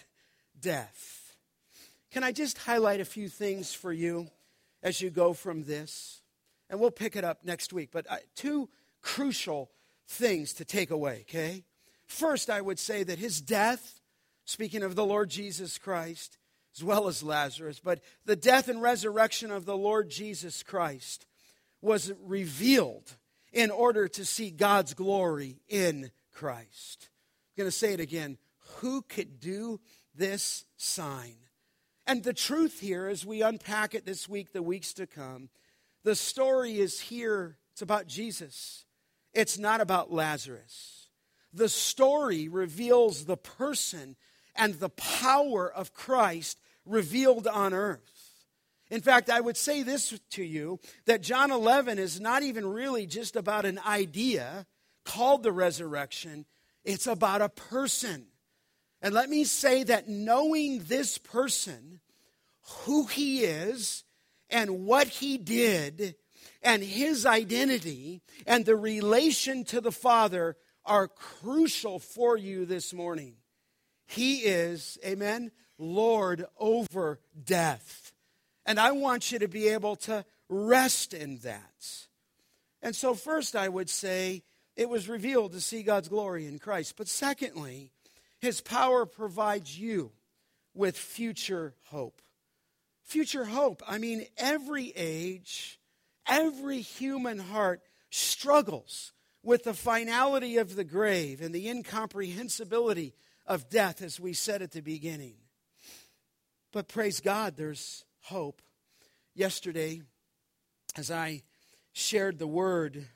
[0.59, 1.37] Death.
[2.11, 4.31] Can I just highlight a few things for you
[4.83, 6.23] as you go from this?
[6.71, 8.69] And we'll pick it up next week, but uh, two
[9.03, 9.71] crucial
[10.07, 11.65] things to take away, okay?
[12.09, 14.01] First, I would say that his death,
[14.47, 16.39] speaking of the Lord Jesus Christ,
[16.75, 21.27] as well as Lazarus, but the death and resurrection of the Lord Jesus Christ
[21.83, 23.17] was revealed
[23.53, 27.09] in order to see God's glory in Christ.
[27.57, 28.39] I'm going to say it again.
[28.79, 29.81] Who could do
[30.15, 31.37] this sign?
[32.07, 35.51] And the truth here, as we unpack it this week, the weeks to come,
[36.05, 37.59] the story is here.
[37.73, 38.87] It's about Jesus,
[39.35, 40.98] it's not about Lazarus.
[41.53, 44.17] The story reveals the person
[44.55, 48.29] and the power of Christ revealed on earth.
[48.91, 53.07] In fact, I would say this to you that John 11 is not even really
[53.07, 54.67] just about an idea
[55.05, 56.45] called the resurrection,
[56.85, 58.27] it's about a person.
[59.01, 62.01] And let me say that knowing this person,
[62.81, 64.05] who he is,
[64.51, 66.17] and what he did,
[66.63, 70.57] and his identity, and the relation to the Father
[70.89, 73.35] are crucial for you this morning.
[74.07, 78.13] He is, amen, Lord over death.
[78.67, 82.07] And I want you to be able to rest in that.
[82.83, 84.43] And so, first, I would say
[84.77, 86.95] it was revealed to see God's glory in Christ.
[86.97, 87.91] But secondly,
[88.41, 90.13] his power provides you
[90.75, 92.23] with future hope.
[93.03, 93.83] Future hope.
[93.87, 95.81] I mean, every age,
[96.27, 99.13] every human heart struggles
[99.43, 103.15] with the finality of the grave and the incomprehensibility
[103.47, 105.37] of death, as we said at the beginning.
[106.73, 108.61] But praise God, there's hope.
[109.35, 110.03] Yesterday,
[110.97, 111.43] as I
[111.93, 113.07] shared the word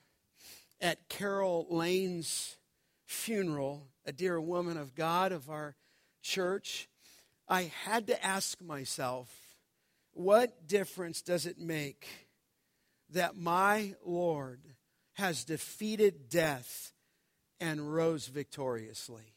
[0.81, 2.57] at Carol Lane's
[3.05, 5.77] funeral, a dear woman of God of our
[6.23, 6.89] church,
[7.49, 9.31] I had to ask myself,
[10.13, 12.09] what difference does it make
[13.11, 14.61] that my Lord
[15.15, 16.93] has defeated death
[17.61, 19.35] and rose victoriously?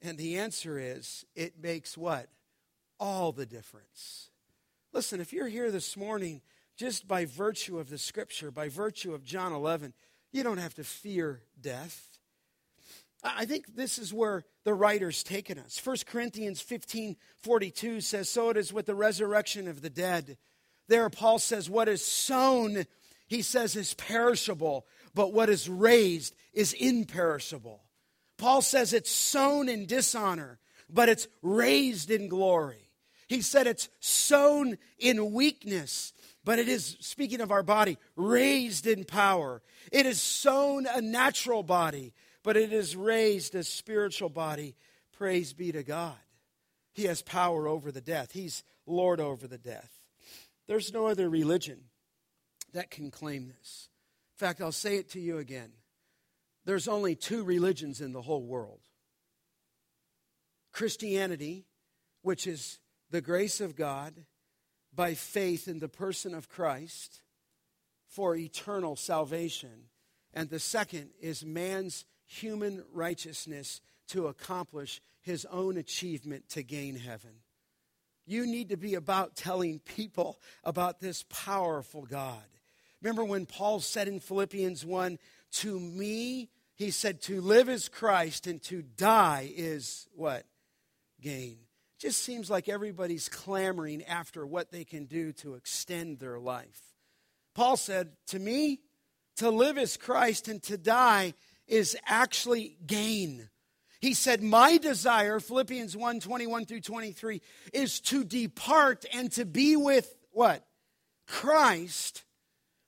[0.00, 2.28] And the answer is, it makes what?
[2.98, 4.30] All the difference.
[4.92, 6.42] Listen, if you're here this morning
[6.76, 9.94] just by virtue of the scripture, by virtue of John 11,
[10.32, 12.18] you don't have to fear death.
[13.22, 15.80] I think this is where the writer's taken us.
[15.84, 20.36] 1 Corinthians 15 42 says, So it is with the resurrection of the dead.
[20.88, 22.84] There, Paul says, What is sown,
[23.32, 27.82] he says, is perishable, but what is raised is imperishable.
[28.36, 30.58] Paul says it's sown in dishonor,
[30.90, 32.90] but it's raised in glory.
[33.28, 36.12] He said it's sown in weakness,
[36.44, 39.62] but it is, speaking of our body, raised in power.
[39.90, 42.12] It is sown a natural body,
[42.42, 44.76] but it is raised a spiritual body.
[45.16, 46.18] Praise be to God.
[46.92, 49.90] He has power over the death, He's Lord over the death.
[50.68, 51.84] There's no other religion
[52.72, 53.88] that can claim this.
[54.36, 55.72] In fact, I'll say it to you again.
[56.64, 58.80] There's only two religions in the whole world
[60.72, 61.66] Christianity,
[62.22, 62.78] which is
[63.10, 64.14] the grace of God
[64.94, 67.22] by faith in the person of Christ
[68.06, 69.88] for eternal salvation.
[70.32, 77.30] And the second is man's human righteousness to accomplish his own achievement to gain heaven.
[78.24, 82.42] You need to be about telling people about this powerful God.
[83.02, 85.18] Remember when Paul said in Philippians 1
[85.52, 90.44] To me, he said, to live is Christ and to die is what?
[91.20, 91.58] Gain.
[91.98, 96.80] Just seems like everybody's clamoring after what they can do to extend their life.
[97.54, 98.80] Paul said, To me,
[99.36, 101.34] to live is Christ and to die
[101.68, 103.48] is actually gain.
[104.00, 107.40] He said, My desire, Philippians 1 21 through 23,
[107.72, 110.64] is to depart and to be with what?
[111.28, 112.24] Christ,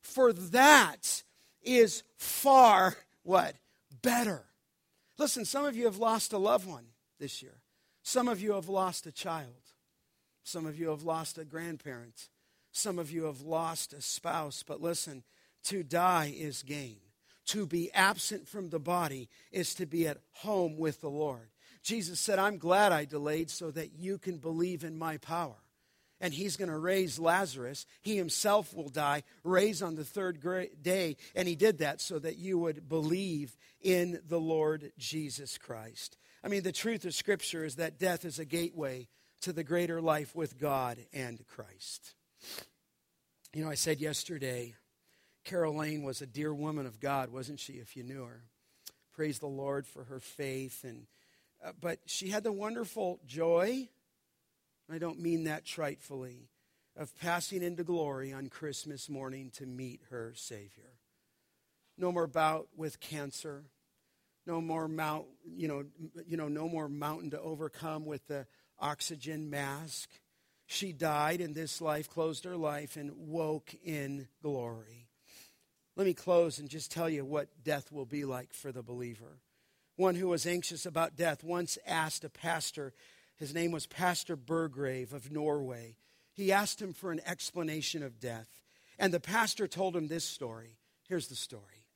[0.04, 1.22] for that
[1.62, 3.54] is far what?
[4.02, 4.44] Better.
[5.18, 6.86] Listen, some of you have lost a loved one
[7.18, 7.60] this year.
[8.02, 9.72] Some of you have lost a child.
[10.42, 12.28] Some of you have lost a grandparent.
[12.70, 14.62] Some of you have lost a spouse.
[14.66, 15.24] But listen,
[15.64, 16.98] to die is gain.
[17.46, 21.48] To be absent from the body is to be at home with the Lord.
[21.82, 25.56] Jesus said, I'm glad I delayed so that you can believe in my power.
[26.20, 27.86] And he's going to raise Lazarus.
[28.00, 30.40] He himself will die, raise on the third
[30.82, 31.16] day.
[31.34, 36.16] And he did that so that you would believe in the Lord Jesus Christ.
[36.42, 39.08] I mean, the truth of Scripture is that death is a gateway
[39.42, 42.14] to the greater life with God and Christ.
[43.52, 44.74] You know, I said yesterday,
[45.44, 48.44] Carol Lane was a dear woman of God, wasn't she, if you knew her?
[49.12, 50.82] Praise the Lord for her faith.
[50.84, 51.06] And,
[51.64, 53.88] uh, but she had the wonderful joy,
[54.90, 56.48] I don't mean that tritefully,
[56.96, 60.98] of passing into glory on Christmas morning to meet her Savior.
[61.96, 63.64] No more bout with cancer
[64.46, 65.84] no more mount, you know,
[66.26, 68.46] you know, no more mountain to overcome with the
[68.78, 70.10] oxygen mask.
[70.66, 75.08] She died in this life, closed her life, and woke in glory.
[75.96, 79.38] Let me close and just tell you what death will be like for the believer.
[79.96, 82.92] One who was anxious about death once asked a pastor,
[83.36, 85.96] his name was Pastor Berggrav of Norway.
[86.32, 88.48] He asked him for an explanation of death.
[88.98, 90.78] And the pastor told him this story.
[91.08, 91.86] Here's the story.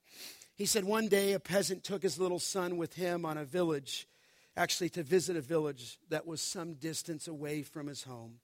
[0.54, 4.08] He said one day a peasant took his little son with him on a village,
[4.56, 8.40] actually to visit a village that was some distance away from his home.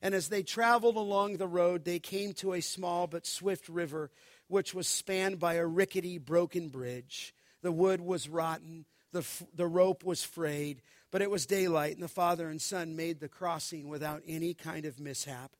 [0.00, 4.10] And as they traveled along the road, they came to a small but swift river,
[4.46, 7.34] which was spanned by a rickety, broken bridge.
[7.62, 10.82] The wood was rotten, the, the rope was frayed,
[11.16, 14.84] but it was daylight, and the father and son made the crossing without any kind
[14.84, 15.50] of mishap.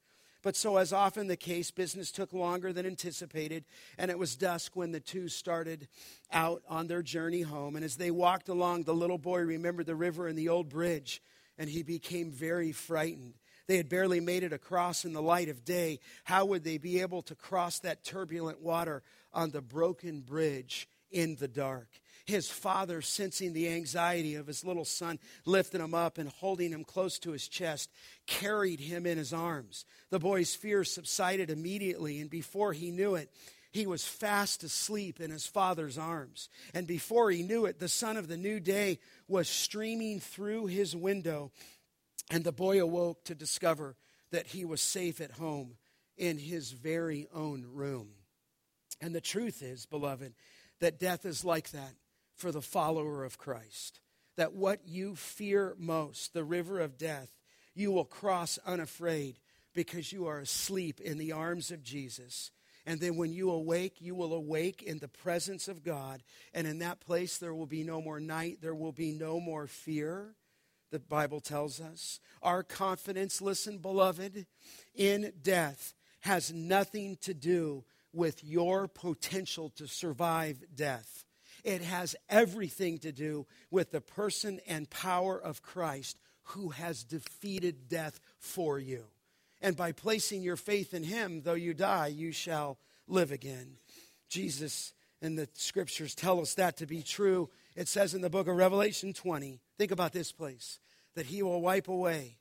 [0.43, 3.65] But so, as often the case, business took longer than anticipated,
[3.97, 5.89] and it was dusk when the two started
[6.31, 7.75] out on their journey home.
[7.75, 11.23] And as they walked along, the little boy remembered the river and the old bridge,
[11.57, 13.33] and he became very frightened.
[13.67, 16.01] They had barely made it across in the light of day.
[16.25, 19.03] How would they be able to cross that turbulent water
[19.33, 21.89] on the broken bridge in the dark?
[22.27, 26.85] His father, sensing the anxiety of his little son, lifted him up and holding him
[26.85, 27.91] close to his chest,
[28.27, 29.85] carried him in his arms.
[30.11, 33.31] The boy's fear subsided immediately, and before he knew it,
[33.70, 36.49] he was fast asleep in his father's arms.
[36.74, 38.99] And before he knew it, the sun of the new day
[39.29, 41.53] was streaming through his window
[42.31, 43.97] and the boy awoke to discover
[44.31, 45.77] that he was safe at home
[46.16, 48.09] in his very own room.
[49.01, 50.35] And the truth is, beloved,
[50.81, 51.93] that death is like that
[52.37, 54.01] for the follower of Christ.
[54.37, 57.30] That what you fear most, the river of death,
[57.74, 59.39] you will cross unafraid
[59.74, 62.51] because you are asleep in the arms of Jesus.
[62.84, 66.22] And then when you awake, you will awake in the presence of God.
[66.55, 69.66] And in that place, there will be no more night, there will be no more
[69.66, 70.37] fear
[70.91, 72.20] the Bible tells us.
[72.43, 74.47] Our confidence, listen, beloved,
[74.95, 81.24] in death has nothing to do with your potential to survive death.
[81.67, 87.89] It has everything to do with the person and power of Christ who has defeated
[87.89, 89.07] death for you.
[89.61, 93.79] And by placing your faith in him, though you die, you shall live again.
[94.29, 97.51] Jesus and the scriptures tell us that to be true.
[97.75, 100.79] It says in the book of Revelation 20, think about this place,
[101.17, 102.37] that he will wipe away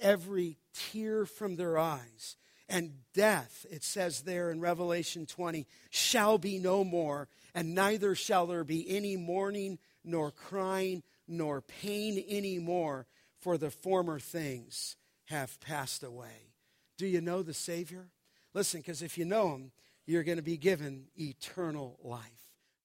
[0.00, 2.36] every tear from their eyes.
[2.68, 8.46] And death, it says there in Revelation 20, shall be no more, and neither shall
[8.46, 13.06] there be any mourning, nor crying, nor pain anymore,
[13.40, 14.96] for the former things
[15.26, 16.52] have passed away.
[16.98, 18.08] Do you know the Savior?
[18.52, 19.72] Listen, because if you know him,
[20.06, 22.43] you're going to be given eternal life.